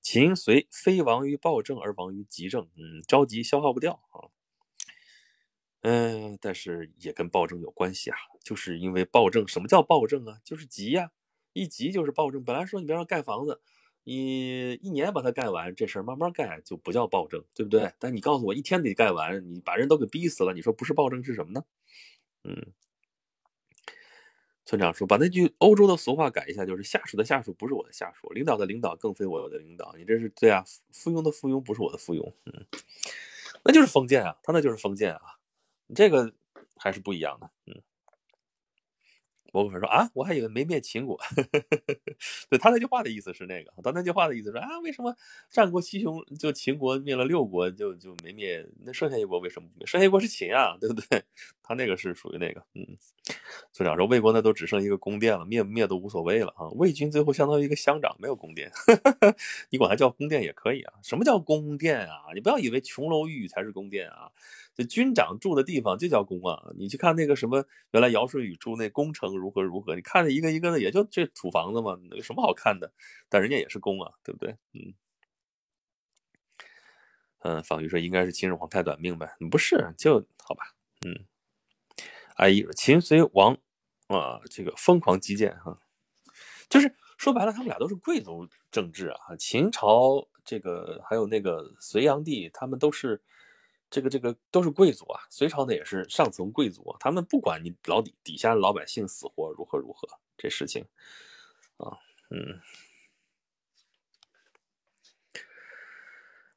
[0.00, 4.30] 秦隋非亡于暴政而亡于急政，嗯，着急消耗不掉啊。
[5.82, 10.38] 嗯，但是也跟暴政有关系啊，就是因为暴政，什么叫暴政啊？
[10.44, 11.10] 就是急呀，
[11.52, 12.44] 一急就是暴政。
[12.44, 13.60] 本来说你比方盖房子，
[14.04, 17.92] 你一年把它盖完，这事儿慢慢盖就不叫暴政，对不对？
[17.98, 21.64] 但你告诉我一天得盖完，你把人都给逼死了，你说不是暴政是什么呢？
[22.44, 22.72] 嗯。”
[24.66, 29.94] 村长说：“把那句欧洲的俗话改一下，就是下属的下属不是我的下属，领导的领导更非我的领导。
[29.96, 32.66] 你这是对啊，附庸的附庸不是我的附庸，嗯，
[33.64, 35.38] 那就是封建啊，他那就是封建啊，
[35.94, 36.32] 这个
[36.76, 37.80] 还是不一样的，嗯。”
[39.56, 41.18] 博古粉说啊，我还以为没灭秦国，
[42.50, 45.16] 对他那句话的意思是那个，他那句话的意思是啊，为什么
[45.50, 49.86] 战国七雄就秦国灭了六国就就没灭，那剩下一国为什么不灭？
[49.86, 51.22] 剩下一国是秦啊，对不对？
[51.62, 52.86] 他那个是属于那个，嗯。
[53.72, 56.68] 村长说魏国那都只剩一个宫殿了，灭不灭都无所谓了啊。
[56.76, 58.70] 魏军最后相当于一个乡长，没有宫殿，
[59.70, 60.94] 你管它叫宫殿也可以啊。
[61.02, 62.30] 什么叫宫殿啊？
[62.34, 64.30] 你不要以为琼楼玉宇才是宫殿啊。
[64.76, 66.70] 这军长住的地方就叫宫啊！
[66.76, 69.96] 你去看那个什么，原来尧舜禹住那宫城如何如何？
[69.96, 72.92] 你看那一个一个的，也就这土房子嘛，有什么好看的？
[73.30, 74.54] 但人家也是宫啊，对不对？
[74.74, 74.92] 嗯
[77.38, 79.34] 嗯，方瑜说应该是秦始皇太短命呗？
[79.50, 80.74] 不是，就好吧。
[81.06, 81.24] 嗯，
[82.34, 83.56] 阿姨，秦隋王
[84.08, 85.80] 啊，这个疯狂击剑哈，
[86.68, 89.36] 就是说白了，他们俩都是贵族政治啊。
[89.38, 93.22] 秦朝这个还有那个隋炀帝，他们都是。
[93.88, 100.84] 这个这个都是贵族啊，隋朝的也是上层贵族，他们不管你老底底下老百姓死活如何如何，这事情
[101.76, 101.96] 啊，
[102.30, 102.60] 嗯，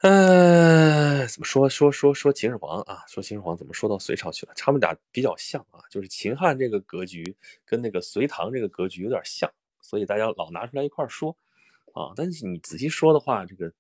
[0.02, 3.06] 呃，怎么说说说说秦始皇啊？
[3.08, 4.54] 说秦始皇怎么说到隋朝去了？
[4.56, 9.50] 他们俩比较像啊，就是秦汉这个格局跟那个隋唐这个格局有点像，
[9.82, 11.38] 所以大家老拿出来一块说
[11.94, 12.12] 啊。
[12.16, 13.72] 但是你仔细说的话，这个。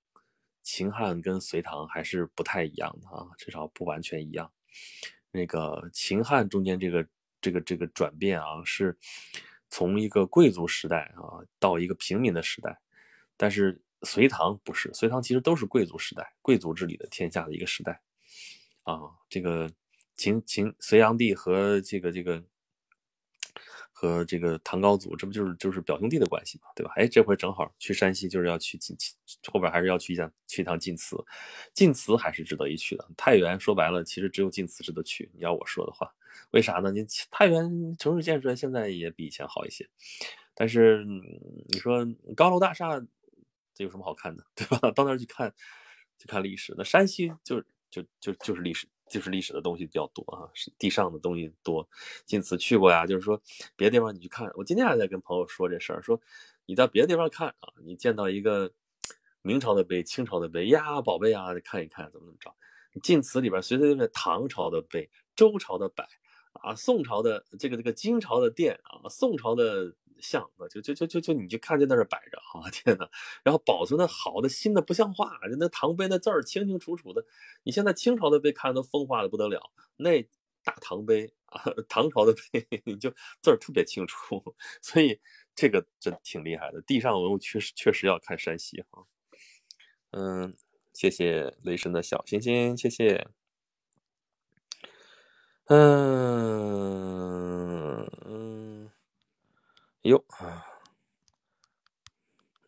[0.71, 4.51] 秦汉跟隋唐还是不太一样的啊，至少不完全一样。
[5.31, 7.07] 那个秦汉中间这个
[7.41, 8.95] 这个这个转变啊，是
[9.71, 12.79] 从一个贵族时代啊到一个平民的时代，
[13.35, 17.99] 但是隋唐不是，隋唐其实都是贵族时代，贵族治理的天下的一个时代
[18.83, 18.99] 啊。
[19.27, 19.67] 这个
[20.15, 22.43] 秦秦隋炀帝和这个这个。
[24.01, 26.93] 和这个唐高祖，这不就是就是表兄弟的关系嘛，对吧？
[26.95, 28.95] 哎，这回正好去山西，就是要去晋，
[29.51, 31.17] 后边还是要去一趟去一趟晋祠，
[31.73, 33.05] 晋祠还是值得一去的。
[33.17, 35.29] 太原说白了，其实只有晋祠值得去。
[35.33, 36.09] 你要我说的话，
[36.51, 36.93] 为啥呢？
[36.93, 39.85] 你太原城市建设现在也比以前好一些，
[40.55, 42.07] 但是你说
[42.37, 42.97] 高楼大厦，
[43.73, 44.91] 这有什么好看的， 对吧？
[44.91, 45.53] 到那儿去看，
[46.17, 46.73] 去看历史。
[46.77, 48.87] 那山西就就就就是历史。
[49.09, 51.87] 就是历史的东西比较多啊，地上的东西多。
[52.25, 53.41] 晋祠去过呀，就是说
[53.75, 54.51] 别的地方你去看。
[54.55, 56.19] 我今天还在跟朋友说这事儿，说
[56.65, 58.71] 你到别的地方看啊，你见到一个
[59.41, 62.55] 明朝的碑、清朝的碑呀，宝贝啊，看一看怎么怎么着。
[63.01, 66.03] 晋祠里边随随便便唐朝的碑、周朝的柏
[66.61, 69.93] 啊，宋朝的这个这个金朝的殿啊，宋朝的。
[70.21, 73.09] 像，就就就就就你就看见在那摆着啊， 天哪！
[73.43, 77.23] 然后保存的好的新的不像话，人那唐碑那字儿清清楚楚的。
[77.63, 80.21] 你现在清朝的碑看都风化的不得了，那
[80.63, 83.09] 大唐碑啊，唐朝的碑 你就
[83.41, 85.19] 字儿特别清楚，所以
[85.55, 86.81] 这个真挺厉害的。
[86.81, 89.05] 地上文物确实确实要看山西哈。
[90.11, 90.55] 嗯，
[90.93, 93.27] 谢谢雷神的小心心，谢谢。
[95.67, 96.65] 嗯
[98.25, 98.78] 嗯。
[100.03, 100.65] 哟啊，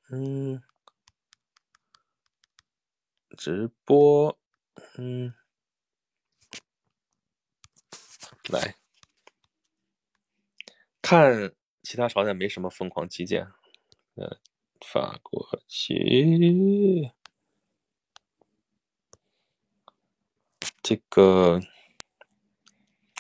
[0.10, 0.62] 嗯，
[3.38, 4.38] 直播，
[4.98, 5.34] 嗯，
[8.50, 8.76] 来
[11.02, 13.48] 看其他朝代没什么疯狂基建，
[14.16, 14.38] 呃，
[14.86, 17.14] 法国旗，
[20.84, 21.62] 这个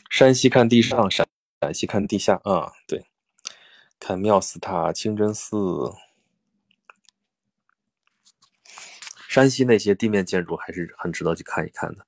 [0.10, 1.26] 山西看地上，陕
[1.62, 3.11] 陕西看地下啊，对。
[4.02, 5.94] 看妙寺塔、清真寺，
[9.30, 12.04] 山西那些地面建筑还是很值得去看一看的。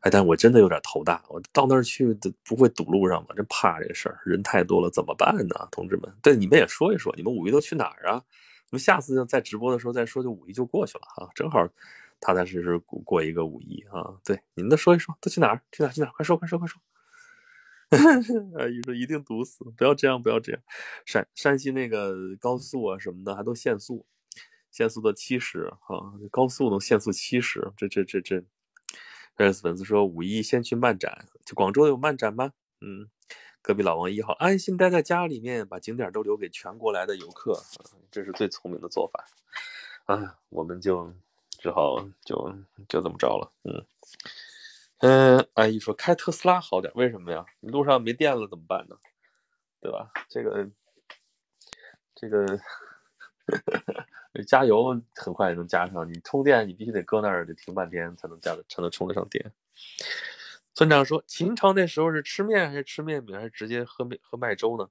[0.00, 3.28] 哎，但我真的有点头大，我到那儿去不会堵路上吗？
[3.36, 5.68] 真怕这事儿，人太多了怎么办呢？
[5.70, 8.14] 同志们，对你们也说一说，你们五一都去哪儿啊？
[8.70, 11.68] 我们下次在直播的时候再说，就五一就过去了哈，正好
[12.18, 14.16] 踏踏实实过一个五一啊。
[14.24, 15.60] 对，你们都说一说，都去哪儿？
[15.70, 15.92] 去哪儿？
[15.92, 16.12] 去哪儿？
[16.16, 16.80] 快说，快说，快说！
[17.90, 18.66] 啊！
[18.68, 20.60] 你说一定堵死，不要这样，不要这样。
[21.04, 24.06] 山山西那个高速啊什么的还都限速，
[24.70, 28.44] 限速到七十啊，高速能限速七十，这这这这。
[29.36, 32.52] S 粉丝说五一先去漫展，就广州有漫展吗？
[32.80, 33.08] 嗯，
[33.60, 37.62] 隔壁老王一号安心待在家里面，把景点都留给全国来的游客，
[38.10, 39.26] 这是最聪明的做法。
[40.06, 41.12] 啊，我们就
[41.50, 42.50] 只好就
[42.88, 43.86] 就这么着了，嗯。
[45.00, 47.44] 嗯，阿姨说开特斯拉好点，为什么呀？
[47.60, 48.96] 路上没电了怎么办呢？
[49.80, 50.10] 对吧？
[50.28, 50.68] 这个，
[52.14, 52.46] 这个，
[54.48, 59.52] 加油很快也能加上，你充电你必须得搁那儿，得停半天才能加的，才能充得上电。
[60.74, 64.88] 村长说，秦朝那时候是吃面还是吃面饼，还是直接喝面喝麦粥呢？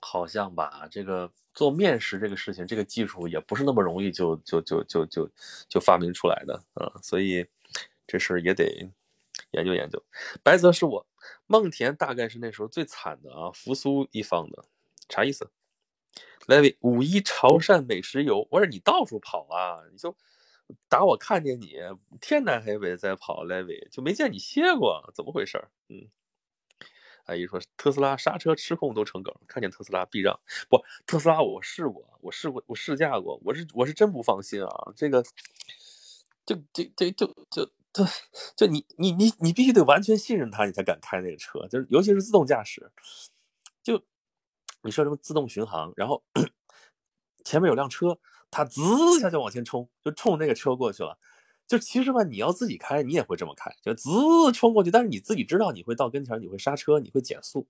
[0.00, 5.30] 好像吧，这个做面食这个事情，这个技术也不是那么容易就就就就就
[5.68, 7.46] 就发明出来的啊，所以。
[8.06, 8.90] 这事儿也得
[9.50, 10.02] 研究研究。
[10.42, 11.06] 白泽是我，
[11.46, 14.64] 梦田大概是那时候最惨的啊，扶苏一方的，
[15.08, 15.50] 啥意思
[16.46, 20.16] ？Levy 五一潮汕美食游，我说你到处跑啊，你就
[20.88, 21.76] 打我看见你
[22.20, 25.66] 天南海北在跑，Levy 就没见你歇过，怎么回事？
[25.88, 26.08] 嗯，
[27.24, 30.38] 阿姨说特斯拉刹车失控都成梗，看见特斯拉避让，
[30.68, 35.22] 不，特斯拉我试过，我试过，我试驾过，我是我是真不放心啊，这个，
[36.44, 37.72] 就就就就就。
[37.94, 38.04] 就
[38.56, 41.66] 就你你你你必须得完全信任他，你才敢开那个车。
[41.68, 42.90] 就是尤其是自动驾驶，
[43.84, 44.02] 就
[44.82, 46.24] 你说什么自动巡航，然后
[47.44, 48.18] 前面有辆车，
[48.50, 48.82] 它滋
[49.16, 51.16] 一下就往前冲，就冲那个车过去了。
[51.68, 54.10] 就其实吧，你要自己开，你也会这么开，就滋
[54.52, 54.90] 冲过去。
[54.90, 57.68] 但是你自己知道你会到跟前，你会刹车，你会减速。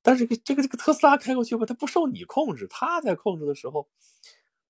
[0.00, 3.88] 但是这个这个特斯拉开过去吧，它不受你控制，它在控制的时候。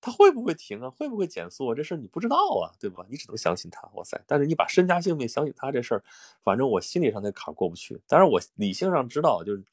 [0.01, 0.89] 他会不会停啊？
[0.89, 1.75] 会不会减速啊？
[1.75, 3.05] 这事儿你不知道啊，对吧？
[3.09, 3.87] 你只能相信他。
[3.93, 4.19] 哇塞！
[4.27, 6.03] 但是你把身家性命相信他这事儿，
[6.43, 7.99] 反正我心理上那坎过不去。
[8.07, 9.63] 但是我理性上知道，就是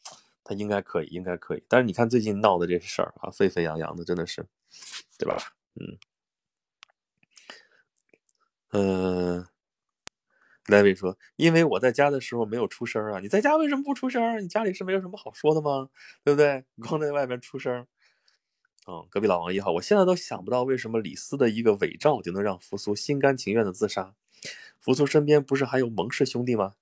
[0.45, 1.63] 他应该可以，应该可以。
[1.69, 4.45] 但是你看最近闹的这事儿啊，沸沸扬扬的，真的是，
[5.19, 5.37] 对吧？
[5.81, 5.99] 嗯
[8.73, 9.47] 嗯。
[10.69, 14.43] 莱维说：“因为我在家的时候没有出声啊，你在家为什么不出声？
[14.43, 15.89] 你家里是没有什么好说的吗？
[16.25, 16.65] 对不对？
[16.83, 17.87] 光在外面出声。”
[18.87, 24.15] 嗯，隔壁老王一号，我现在都想不到为什么李斯的一个伪诏就能让扶苏心甘情愿的自杀。
[24.79, 26.75] 扶苏身边不是还有蒙氏兄弟吗？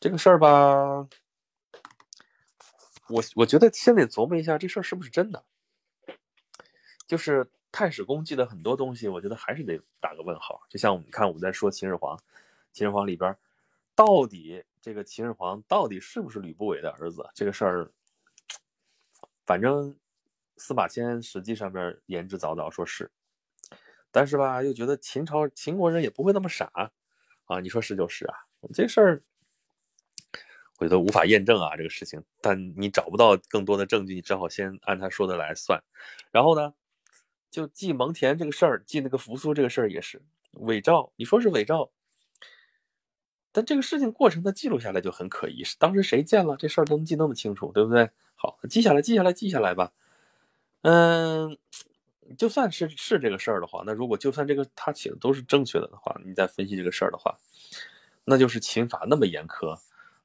[0.00, 1.08] 这个事儿吧，
[3.08, 5.44] 我我觉得先得琢磨一下这事儿是不是真的。
[7.06, 10.60] 就是太史公记的很多东西，我觉得还是得打个问号。
[10.68, 12.18] 就像我们看我们在说秦始皇，
[12.72, 13.36] 秦始皇里边
[13.94, 17.24] 到底这个秦始皇到底是不是吕不韦的儿子？
[17.34, 17.90] 这个事儿，
[19.46, 19.96] 反正
[20.58, 23.10] 司马迁实际上面言之凿凿说是，
[24.10, 26.70] 但是吧，又觉得秦朝秦国人也不会那么傻
[27.46, 27.60] 啊。
[27.60, 28.34] 你说是就是啊，
[28.74, 29.22] 这事儿。
[30.80, 32.22] 我觉得无法验证啊，这个事情。
[32.40, 35.82] 但你找不到更多的证据，你只好先按他说的来算。
[36.30, 36.72] 然后呢，
[37.50, 41.12] 就记蒙恬这个事儿，记那个扶苏这个事儿也是伪造。
[41.16, 41.90] 你说是伪造，
[43.50, 45.64] 但这个事情过程他记录下来就很可疑。
[45.80, 48.08] 当时谁见了这事儿都能记那么清楚，对不对？
[48.36, 49.92] 好，记下来，记下来，记下来吧。
[50.82, 51.56] 嗯，
[52.36, 57.36] 就算是是这个事儿的话，那如果就算这个他写的都是正确的的话，你再分析这个事儿的话，
[58.24, 59.78] 那就是刑法那么严苛。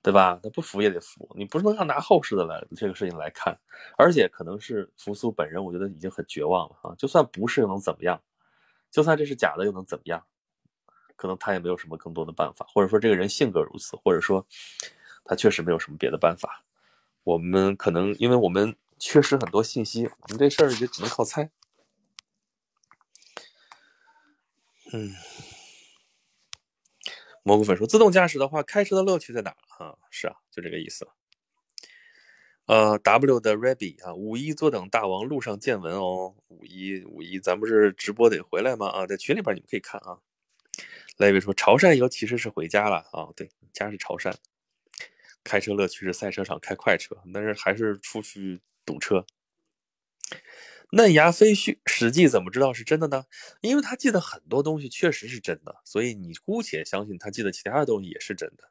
[0.05, 0.37] 对吧？
[0.43, 3.57] 他不服也得服，你不能拿后世的来这个事情来看，
[3.97, 6.93] 而且可能是扶苏本人，我觉得已经很绝望了啊！
[6.97, 8.21] 就算不是又能怎么样？
[8.91, 10.21] 就算这是假的又能怎么样？
[11.15, 14.45] 可能他也没有什么更多的办法，或者说这个人性格如此，或者说
[15.23, 16.65] 他确实没有什么别的办法。
[17.23, 18.75] 我们可能因为我们
[19.05, 21.51] 缺失很多信息，我们这事儿就只能靠猜。
[24.93, 25.13] 嗯。
[27.43, 29.97] 蘑菇粉说：“自动驾驶的话，开车的乐趣在哪啊？
[30.09, 31.05] 是啊，就这个意思。
[32.65, 36.35] 呃，W 的 Rabby 啊，五一坐等大王路上见闻哦。
[36.47, 38.87] 五一五一，咱不是直播得回来吗？
[38.87, 40.19] 啊，在群里边你们可以看啊。
[41.17, 44.33] 雷伟说：潮汕游其实是回家了啊，对，家是潮汕。
[45.43, 49.25] 开车乐趣是赛车场开快车，但是还是出去堵车。”
[50.95, 53.25] 嫩芽飞絮，《史记》怎么知道是真的呢？
[53.61, 58.69] 因为他记得很多东西确实是真的，所以你姑且相信他记得其他的东西也是真的。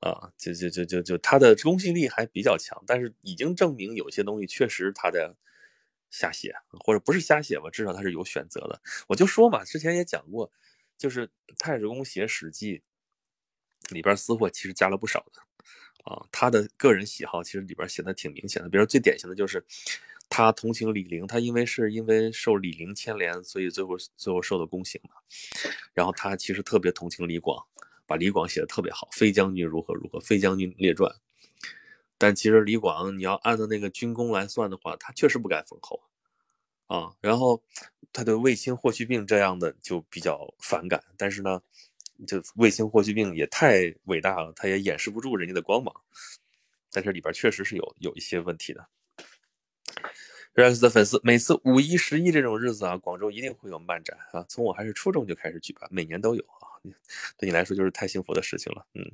[0.00, 5.34] 啊，就就就就就他的公信力还比较强，但是已经证明有些东西确实他在
[6.10, 8.80] 瞎写，或者不是瞎写吧，至少他是有选择的。
[9.08, 10.50] 我就说嘛，之前也讲过，
[10.96, 12.82] 就是太史公写《史记》
[13.94, 15.42] 里边私货其实加了不少的。
[16.04, 19.64] 啊，他的个人喜好其实里边写的挺明显的，比如最典型的就是。
[20.30, 25.10] 他同情李陵，他因为是因为受李陵牵连，所以最后最后受的宫刑嘛。
[25.92, 27.62] 然后他其实特别同情李广，
[28.06, 31.14] 把李广写的特别好，飞将军如何如何，飞将军列传。
[32.16, 36.00] 但其实李广，你要按照那个军功来算的话，他确实不该封侯
[36.86, 37.12] 啊。
[37.20, 37.62] 然后
[38.10, 41.60] 他对卫青、霍去病这样的就比较反感，但是呢，
[42.26, 45.94] 就卫青、霍去病也太伟大了，他也掩饰不住人家的光芒。
[46.88, 48.88] 在这里边确实是有有一些问题的。
[50.54, 54.44] Rex 的粉丝，每次五一、十一这种日子啊，广州一定会有漫展啊。
[54.48, 56.78] 从我还是初中就开始举办，每年都有啊。
[57.36, 59.10] 对你来说就是太幸福的事情了，嗯。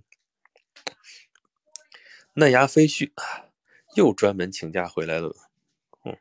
[2.34, 3.11] 嫩芽飞絮
[3.96, 5.34] 又专门请假回来了，
[6.05, 6.16] 嗯。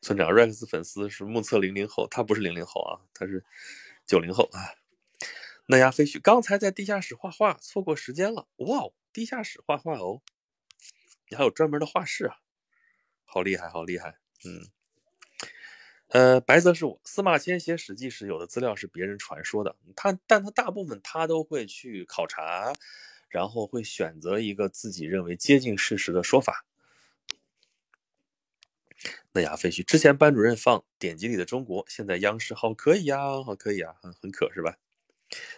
[0.00, 3.44] 村长 Rex 粉丝是目测零零后，他不是零零后啊，他是
[4.06, 4.74] 九零后啊。
[5.66, 8.48] 嫩芽飞絮刚才在地下室画画，错过时间了。
[8.56, 10.22] 哇，地下室画画哦。
[11.28, 12.36] 你还有专门的画室啊，
[13.26, 14.70] 好厉害，好厉害，嗯，
[16.08, 22.72] 呃，白泽是我司马迁写《史记》时有的资料是别人传说的，他但他大部分他都会去考察，
[23.28, 26.64] 然后会选择一个自己认为接近事实的说法。
[29.32, 34.76] 那亚飞絮之前班主任放典籍里的中国，现在央视好可以呀，好可以啊，很很可是吧？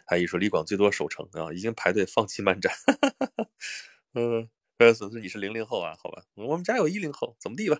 [0.06, 2.72] 还一说李广最多守城啊，已经排队放弃漫展，
[4.14, 4.48] 嗯。
[4.78, 5.94] 呃，损失你是零零后啊？
[6.02, 7.78] 好吧，我们家有一零后，怎么地吧？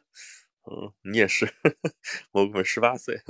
[0.70, 1.50] 嗯，你也是，
[2.32, 3.22] 我们十八岁，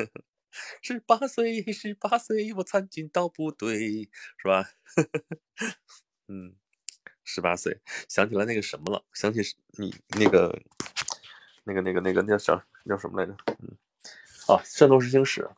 [0.83, 4.71] 十八岁，十八岁，我参军到部队，是吧？
[6.27, 6.57] 嗯，
[7.23, 9.05] 十八岁，想起来那个什么了？
[9.15, 9.41] 想起
[9.79, 10.61] 你那个，
[11.65, 13.35] 那个，那个，那个，那叫叫什么来着？
[13.61, 13.77] 嗯，
[14.49, 15.43] 啊，《圣斗士星矢》，《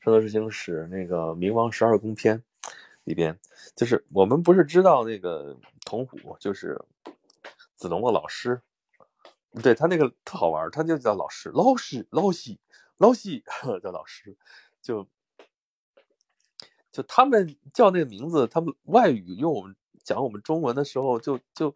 [0.00, 2.38] 圣斗士星矢》那个《冥王十二宫篇》
[3.04, 3.38] 里边，
[3.76, 6.80] 就是我们不是知道那个童虎，就是。
[7.76, 8.60] 子龙的老师，
[9.62, 12.58] 对他那个特好玩，他就叫老师，老师，老西，
[12.96, 13.44] 老西
[13.80, 14.36] 叫老师，
[14.82, 15.06] 就
[16.90, 21.70] 就他们叫那个名字，他们外语用我们讲我们中文的时候，就就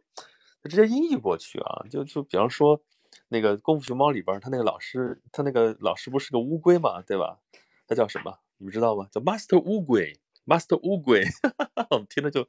[0.60, 2.82] 就直接音译过去啊，就就比方说
[3.28, 7.38] 那个功夫熊猫里边，他那个老师，他那个老师不是个乌龟嘛，对吧？
[7.86, 8.38] 他叫什么？
[8.58, 9.08] 你们知道吗？
[9.10, 10.18] 叫 Master 乌龟。
[10.44, 11.22] Master 乌龟，
[11.90, 12.42] 我们听着就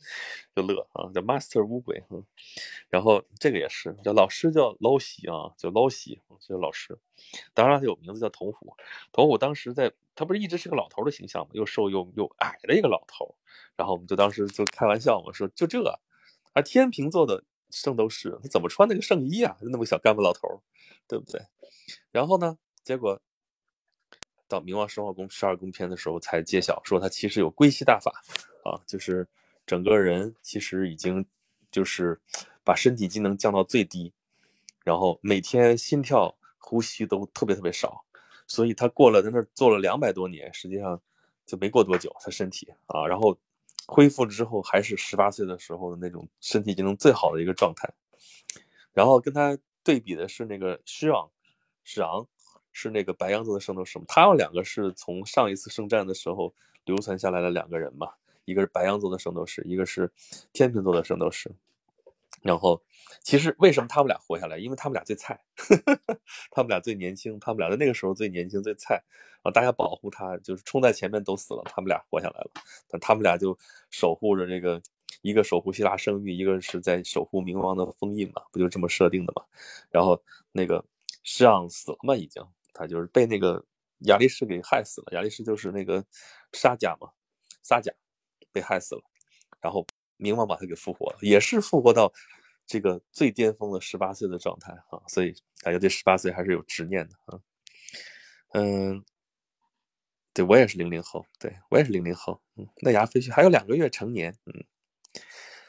[0.55, 2.03] 就乐啊，叫 Master 乌龟。
[2.09, 2.25] 嗯，
[2.89, 6.97] 然后这个也是叫老师叫老西啊，叫老喜，叫老师。
[7.53, 8.75] 当然他有名字叫童虎，
[9.11, 13.35] 童虎当时在他不是一直是个老头的形象嘛，又瘦又又矮的一个老头。
[13.75, 15.83] 然后我们就当时就开玩笑嘛，说就这
[16.53, 17.43] 啊，天平座的
[17.73, 19.57] 圣斗士，他怎么穿那个圣衣啊？
[19.61, 20.61] 那么小干巴老头，
[21.07, 21.41] 对不对？
[22.11, 23.21] 然后呢，结果。
[24.45, 28.11] 到冥王十二宫十二宫篇的时候，才揭晓说他其实有归西大法
[28.63, 29.27] 啊，就是
[29.65, 31.25] 整个人其实已经
[31.71, 32.19] 就是
[32.63, 34.13] 把身体机能降到最低，
[34.83, 38.05] 然后每天心跳、呼吸都特别特别少，
[38.45, 41.01] 所以他过了在那儿做了两百多年，实际上
[41.47, 43.35] 就没过多久，他身体啊，然后
[43.87, 47.89] 恢复之后还是十八岁的时候的那种身体机能最好的一个状态，
[48.91, 51.29] 然后跟他对比的是那个施昂，
[51.83, 52.27] 施昂。
[52.75, 54.05] 是那个白羊座的圣斗士嘛？
[54.07, 56.51] 他们两个是从上一次圣战的时候
[56.85, 58.11] 流传下来的两个人嘛，
[58.45, 60.11] 一个是白羊座的圣斗士，一个是
[60.51, 61.51] 天秤座的圣斗士。
[62.43, 62.79] 然后，
[63.23, 64.57] 其实为什么他们俩活下来？
[64.57, 65.39] 因为他们俩最菜，
[66.51, 69.01] 他们俩最年轻，他们俩在那个时候最年轻最菜
[69.43, 69.49] 啊！
[69.49, 72.51] 大家保护他，就是冲在前面都死了，他们俩活下来了。
[72.89, 73.57] 但他们俩就
[73.89, 74.81] 守护着这个，
[75.21, 79.43] 一个守护希腊圣域，一个是在守护冥王的封印嘛，不就这么设定的嘛？
[79.89, 80.21] 然后
[80.51, 80.83] 那个
[81.23, 82.45] 施昂死了嘛，已经。
[82.73, 83.63] 他就是被那个
[84.07, 86.03] 亚力士给害死了，亚力士就是那个
[86.51, 87.07] 沙贾嘛，
[87.61, 87.93] 沙贾
[88.51, 89.01] 被害死了，
[89.61, 89.85] 然后
[90.17, 92.11] 冥王把他给复活了，也是复活到
[92.65, 97.39] 这个最巅峰的十八岁的状态啊，所以大家对十八岁还是有执念的啊。
[98.53, 99.03] 嗯，
[100.33, 104.65] 对我也是零零后，对我也是零零后，嗯，那牙飞去还有两个月成年，嗯。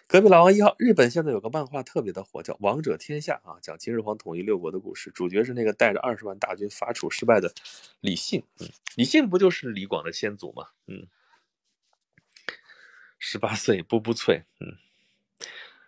[0.06, 5.10] 隔壁老王一号，日本现在有个漫画特别的火，叫《王者天下》啊，讲秦始皇统一六国的故事。
[5.10, 7.52] 主角是那个带着二十万大军伐楚失败的
[8.00, 8.44] 李信。
[8.60, 10.68] 嗯，李信不就是李广的先祖吗？
[10.86, 11.08] 嗯，
[13.26, 14.44] 十八岁，步步脆。
[14.60, 14.76] 嗯，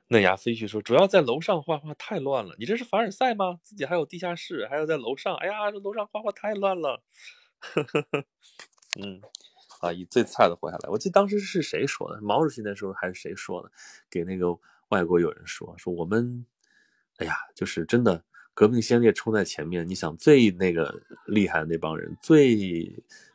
[0.08, 2.56] 嫩芽飞絮说，主要在楼上画画太乱了。
[2.58, 3.60] 你这是凡尔赛吗？
[3.62, 5.36] 自己还有地下室，还要在楼上？
[5.36, 7.02] 哎呀，这楼上画画太乱了。
[7.60, 8.24] 呵呵呵，
[8.98, 9.20] 嗯。
[9.80, 10.88] 啊，以最菜的活下来。
[10.88, 12.18] 我记得当时是谁说的？
[12.22, 13.70] 毛主席那时候还是谁说的？
[14.08, 14.58] 给那个
[14.88, 16.46] 外国友人说说我们，
[17.18, 18.24] 哎呀，就是真的
[18.54, 19.86] 革命先烈冲在前面。
[19.86, 22.56] 你想最那个厉害的那帮人，最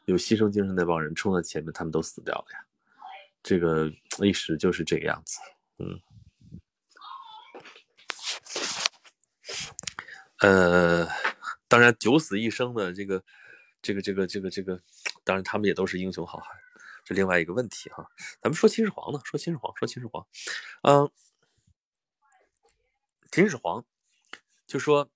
[0.05, 2.65] 有牺牲精神那帮人冲在前面，他们都死掉了呀。
[3.43, 5.39] 这个历史就是这个样子。
[5.79, 6.01] 嗯，
[10.39, 11.07] 呃，
[11.67, 13.23] 当然九死一生的这个，
[13.81, 14.81] 这个，这个，这个，这个。
[15.23, 16.57] 当然，他们也都是英雄好汉，
[17.05, 18.09] 这另外一个问题哈。
[18.41, 20.25] 咱们说秦始皇呢，说秦始皇，说秦始皇，
[20.81, 21.11] 嗯，
[23.31, 23.85] 秦始皇
[24.65, 25.11] 就说，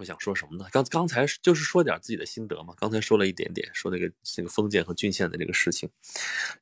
[0.00, 0.66] 我想说什么呢？
[0.72, 2.74] 刚刚才就是说点自己的心得嘛。
[2.78, 5.90] 刚才说了一点点，说那个那个封建和郡县的这个事情。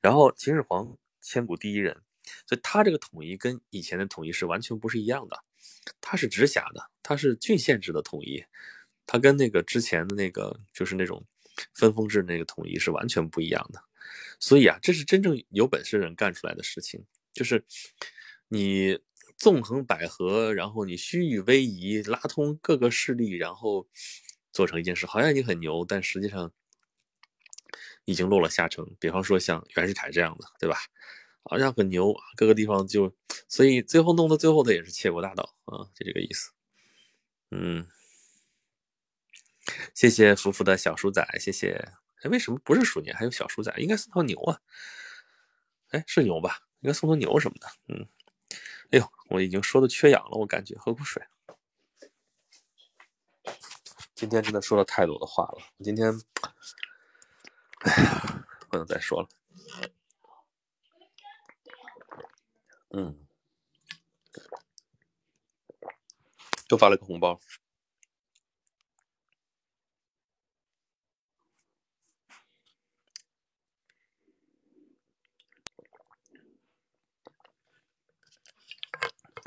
[0.01, 1.97] 然后秦始皇千古第一人，
[2.47, 5.39] 所以他这个统一跟以前的统一是完全不是一样的。
[6.01, 8.45] 他是直辖的，他是郡县制的统一，
[9.07, 11.25] 他跟那个之前的那个就是那种。
[11.75, 13.83] 分封制那个统一是完全不一样的，
[14.39, 17.65] 所以啊，这是真正有本事人干出来的事情，就是
[18.47, 18.97] 你
[19.39, 21.65] 纵横捭阖，然后你虚与委
[22.03, 23.89] 蛇，拉通各个势力，然后
[24.53, 26.53] 做成一件事，好像你很牛，但实际上
[28.05, 28.85] 已经落了下乘。
[28.99, 30.77] 比方说像袁世凯这样的，对吧？
[31.45, 33.15] 好像很牛，各个地方就，
[33.49, 36.51] 所以最后弄到最后的也是窃国大盗啊，就这个意思。
[37.51, 37.87] 嗯。
[39.95, 41.93] 谢谢福福的小鼠仔，谢谢。
[42.23, 43.73] 哎，为什么不是鼠年还有小鼠仔？
[43.79, 44.61] 应该送头牛啊。
[45.91, 46.59] 哎，是牛吧？
[46.81, 47.69] 应该送头牛什么的。
[47.89, 48.09] 嗯。
[48.91, 51.23] 哎呦，我已经说的缺氧了，我感觉喝口水。
[54.15, 56.11] 今天真的说了太多的话了，今天，
[57.81, 59.29] 哎呀，不能再说了。
[62.91, 63.27] 嗯。
[66.71, 67.41] 又发了个红包。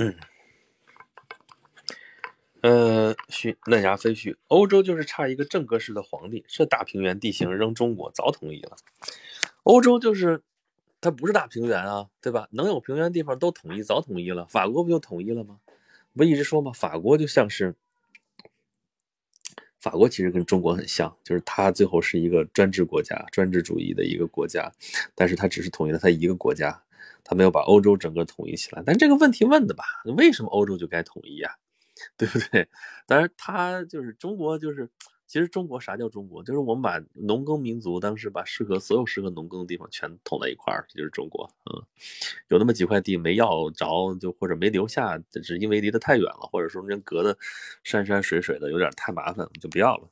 [0.02, 0.16] 嗯，
[2.62, 8.78] 呃，续嫩芽飞絮，欧洲就是差一个正格式的皇帝，这大平原地形扔中国早统一了。
[9.62, 10.41] 欧洲就是
[10.99, 12.47] 它不是大平原啊，对吧？
[12.49, 14.47] 能有平原地方都统一，早统一了。
[14.47, 15.60] 法国不就统一了吗？
[16.16, 16.72] 不一直说吗？
[16.74, 17.76] 法国就像是
[19.80, 24.72] 法国，其实跟中国很像，就是它最后是一个专制国家、专制主义的一个国家，
[25.14, 26.82] 但是它只是统一了它一个国家。
[27.24, 29.84] 他没有把欧洲整个统一起来，但这个问题问的吧？
[30.18, 31.52] 为什么欧洲就该统一呀？
[32.18, 32.68] 对不对？
[33.06, 34.89] 当然，他就是中国，就是
[35.28, 36.43] 其实中国啥叫中国？
[36.43, 41.47] 就是我们把农耕民族当时把适合所有适合农耕的地方全统在一块儿，这就是中国。
[41.72, 41.84] 嗯，
[42.47, 47.38] 有那么几块地没要着，就或者没留下，只是因为离得太远了，或者说人隔的
[47.84, 50.10] 山山水水的有点太麻烦，就不要了。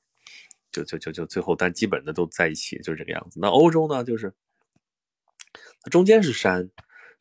[0.71, 3.39] 就就就就最后，但基本的都在一起，就是这个样子。
[3.41, 4.31] 那欧洲呢，就是
[5.91, 6.57] 中间是山，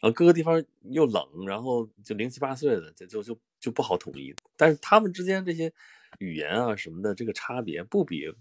[0.00, 4.34] 然后各个地方又冷，然后就零七八碎的，就就就就不好统一。
[4.56, 5.72] 但是他们之间这些
[6.18, 8.32] 语言啊什么的，这个差别不比，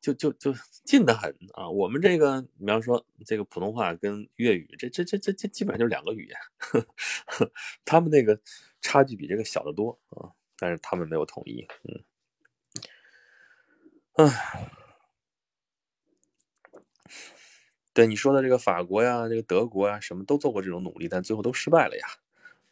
[0.00, 0.54] 就就就
[0.84, 1.68] 近得很啊。
[1.68, 6.38] 我们这个，你比方说这个普通话跟粤语，这这这这这基本上就是两个语言。
[7.84, 8.40] 他们那个
[8.80, 12.04] 差距比这个小得多啊，但是他们没有统一，嗯。
[14.20, 14.28] 嗯，
[17.98, 22.06] 对你说的这个法国呀，这个德国呀，什么都做过这种努力，但最后都失败了呀。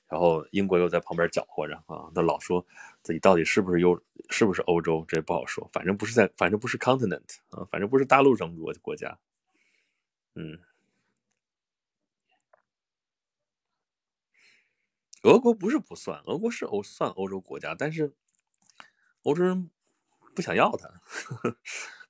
[0.07, 2.65] 然后英国又在旁边搅和着啊，他老说
[3.03, 4.01] 自己到底是不是欧，
[4.31, 5.69] 是不是欧洲，这不好说。
[5.73, 9.19] 反正不是在，反正不是 continent 啊，反正不是大陆上国国家。
[10.37, 10.61] 嗯，
[15.25, 18.15] 俄国不是不算，俄国是欧算欧洲国家，但是
[19.25, 19.71] 欧洲人。
[20.35, 20.87] 不想要他，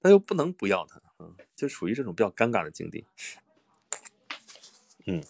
[0.06, 3.04] 那又不能不要他，嗯，就属于这种比较尴尬的境地。
[5.04, 5.20] 嗯，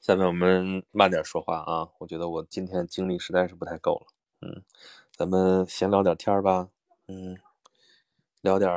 [0.00, 4.06] 下面我们慢点说话啊，我觉得我今天精力实在是不太够了。
[4.40, 4.64] 嗯，
[5.12, 6.68] 咱们闲聊点天吧。
[7.06, 7.38] 嗯，
[8.40, 8.72] 聊点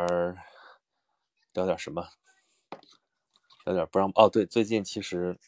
[1.53, 2.07] 聊点什么？
[3.65, 5.39] 聊点不让哦，对，最近其实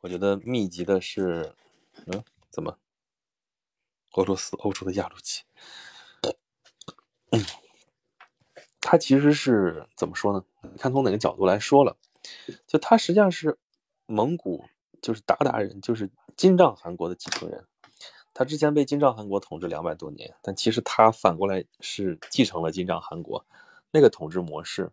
[0.00, 1.54] 我觉得密集的是，
[2.08, 2.78] 嗯，怎么？
[4.16, 5.44] 俄罗斯、欧洲的压路机。
[7.30, 7.44] 嗯，
[8.88, 10.44] 他其实是怎么说呢？
[10.78, 11.96] 看从哪个角度来说了，
[12.68, 13.58] 就他实际上是
[14.06, 14.64] 蒙古，
[15.02, 17.66] 就是鞑靼人，就是金帐汗国的继承人。
[18.32, 23.44] 他之前被金帐汗国统治两百多年，但其实他反过来是继承了金帐汗国
[23.90, 24.92] 那个统治模式，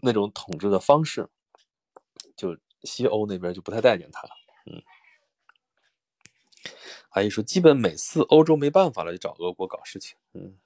[0.00, 1.28] 那种统治的方式，
[2.36, 4.30] 就西欧那边就不太待见他了。
[4.66, 4.80] 嗯，
[7.08, 10.16] 还有说，基本每次欧洲没办法了，就找俄国搞事情。
[10.34, 10.56] 嗯。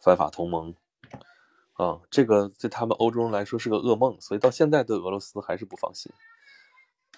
[0.00, 0.76] 反法同盟，
[1.78, 6.12] 啊，这个对他们欧洲人来说是个噩梦，所以到现在对俄罗斯还是不放心。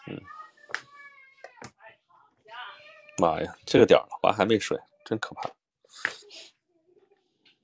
[0.06, 0.20] 嗯，
[3.16, 5.48] 妈呀，这个点了，娃还没睡，真可怕。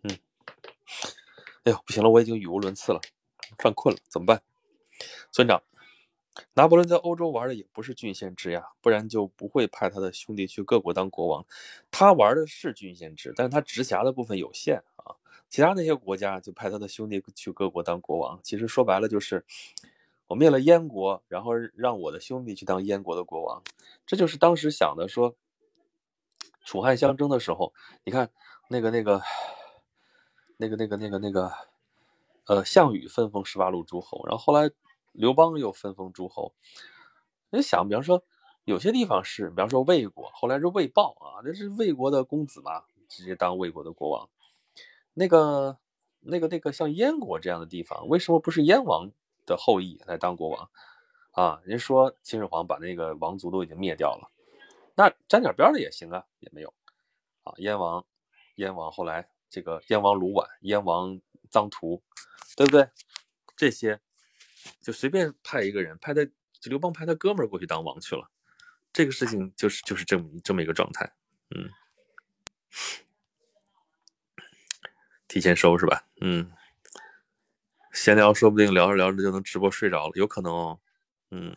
[0.04, 0.18] 嗯，
[1.64, 3.00] 哎呦，不行了，我已经语无伦次了，
[3.58, 4.42] 犯困了，怎么办？
[5.30, 5.62] 村长，
[6.54, 11.44] 拿破仑在欧洲玩的也不是郡县制呀，不然就不会派他的兄弟去各国当国王。
[11.90, 14.82] 他玩的是郡县制，但是他直辖的部分有限。
[15.48, 19.44] 其他那些国家就派他的兄弟去各国当国王，其实说白了就是
[20.26, 23.62] 我灭了燕国，然后让我的兄弟去当燕国的国王，
[24.04, 25.08] 这就是当时想的。
[25.08, 25.36] 说
[26.64, 27.72] 楚汉相争的时候，
[28.02, 28.28] 你看
[28.68, 29.22] 那个那个
[30.56, 31.52] 那个那个那个那个
[32.46, 34.70] 呃，项羽分封十八路诸侯，然后后来
[35.12, 36.52] 刘邦又分封诸侯。
[37.50, 38.24] 你想，比方说
[38.64, 44.28] 有些地方是，比方说魏国，后来是魏豹啊，那是魏国的公子嘛，直接当魏国的国王。
[45.18, 45.78] 那个、
[46.20, 49.10] 那个、那个，像燕国这样的地方，为什么不是燕王
[49.46, 50.70] 的后裔来当国王
[51.30, 51.58] 啊？
[51.64, 54.30] 人说秦始皇把那个王族都已经灭掉了，
[54.94, 56.74] 那沾点边的也行啊，也没有
[57.44, 57.54] 啊。
[57.56, 58.04] 燕王、
[58.56, 61.18] 燕王后来这个燕王卢绾、燕王
[61.50, 62.02] 臧荼，
[62.54, 62.90] 对不对？
[63.56, 63.98] 这些
[64.82, 66.20] 就随便派一个人，派他
[66.64, 68.30] 刘邦派他哥们儿过去当王去了，
[68.92, 71.10] 这个事情就是就是这么这么一个状态，
[71.54, 71.70] 嗯。
[75.28, 76.04] 提前收是吧？
[76.20, 76.50] 嗯，
[77.92, 80.78] 闲聊说不定聊着聊着就能直播睡着了，有可能哦。
[81.30, 81.56] 嗯，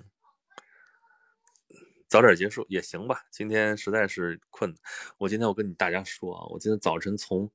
[2.08, 3.24] 早点结束也行吧。
[3.32, 4.76] 今天实在是困，
[5.20, 7.50] 我今天我跟你大家说啊，我今天早晨从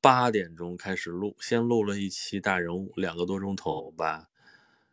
[0.00, 4.28] 八点钟开始录，先录了一期大人物，两个多钟头吧，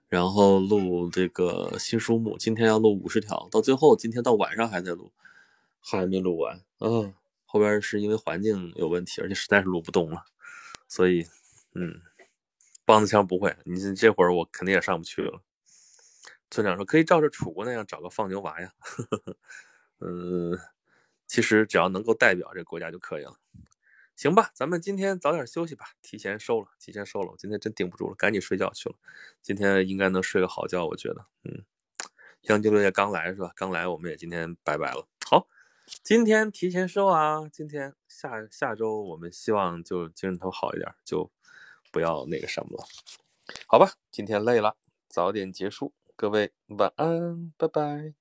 [0.08, 5.12] 然后录这个新书目，今天要录五十条，到最后今天到晚上还在录，
[5.80, 6.62] 还没录完。
[6.80, 7.14] 嗯，
[7.46, 10.24] 后边是因为环境有问题，而且实在是录不动了。
[10.88, 11.26] 所以，
[11.74, 12.02] 嗯，
[12.86, 15.42] 梆子腔不会，你这会儿我肯定也上不去了。
[16.50, 18.72] 村长说可以照着楚国那样找个放牛娃呀，
[20.00, 20.58] 嗯，
[21.28, 23.38] 其实只要能够代表这个国家就可以了。
[24.16, 28.96] 行吧，咱们今天早点休息吧，提前收了，提前收了，我今天真顶不住了，赶紧睡觉去了。
[29.42, 31.64] 今天应该能睡个好觉，我觉得，嗯，
[32.44, 33.52] 杨金六也刚来是吧？
[33.56, 35.08] 刚来，我们也今天拜拜了。
[35.26, 35.48] 好。
[36.04, 37.48] 今天提前收啊！
[37.48, 41.32] 今天下下周我们希望就精神头好一点，就
[41.92, 42.86] 不要那个什么了，
[43.68, 43.94] 好吧？
[44.12, 44.76] 今天累了，
[45.08, 48.14] 早点结束，各位晚安，拜拜。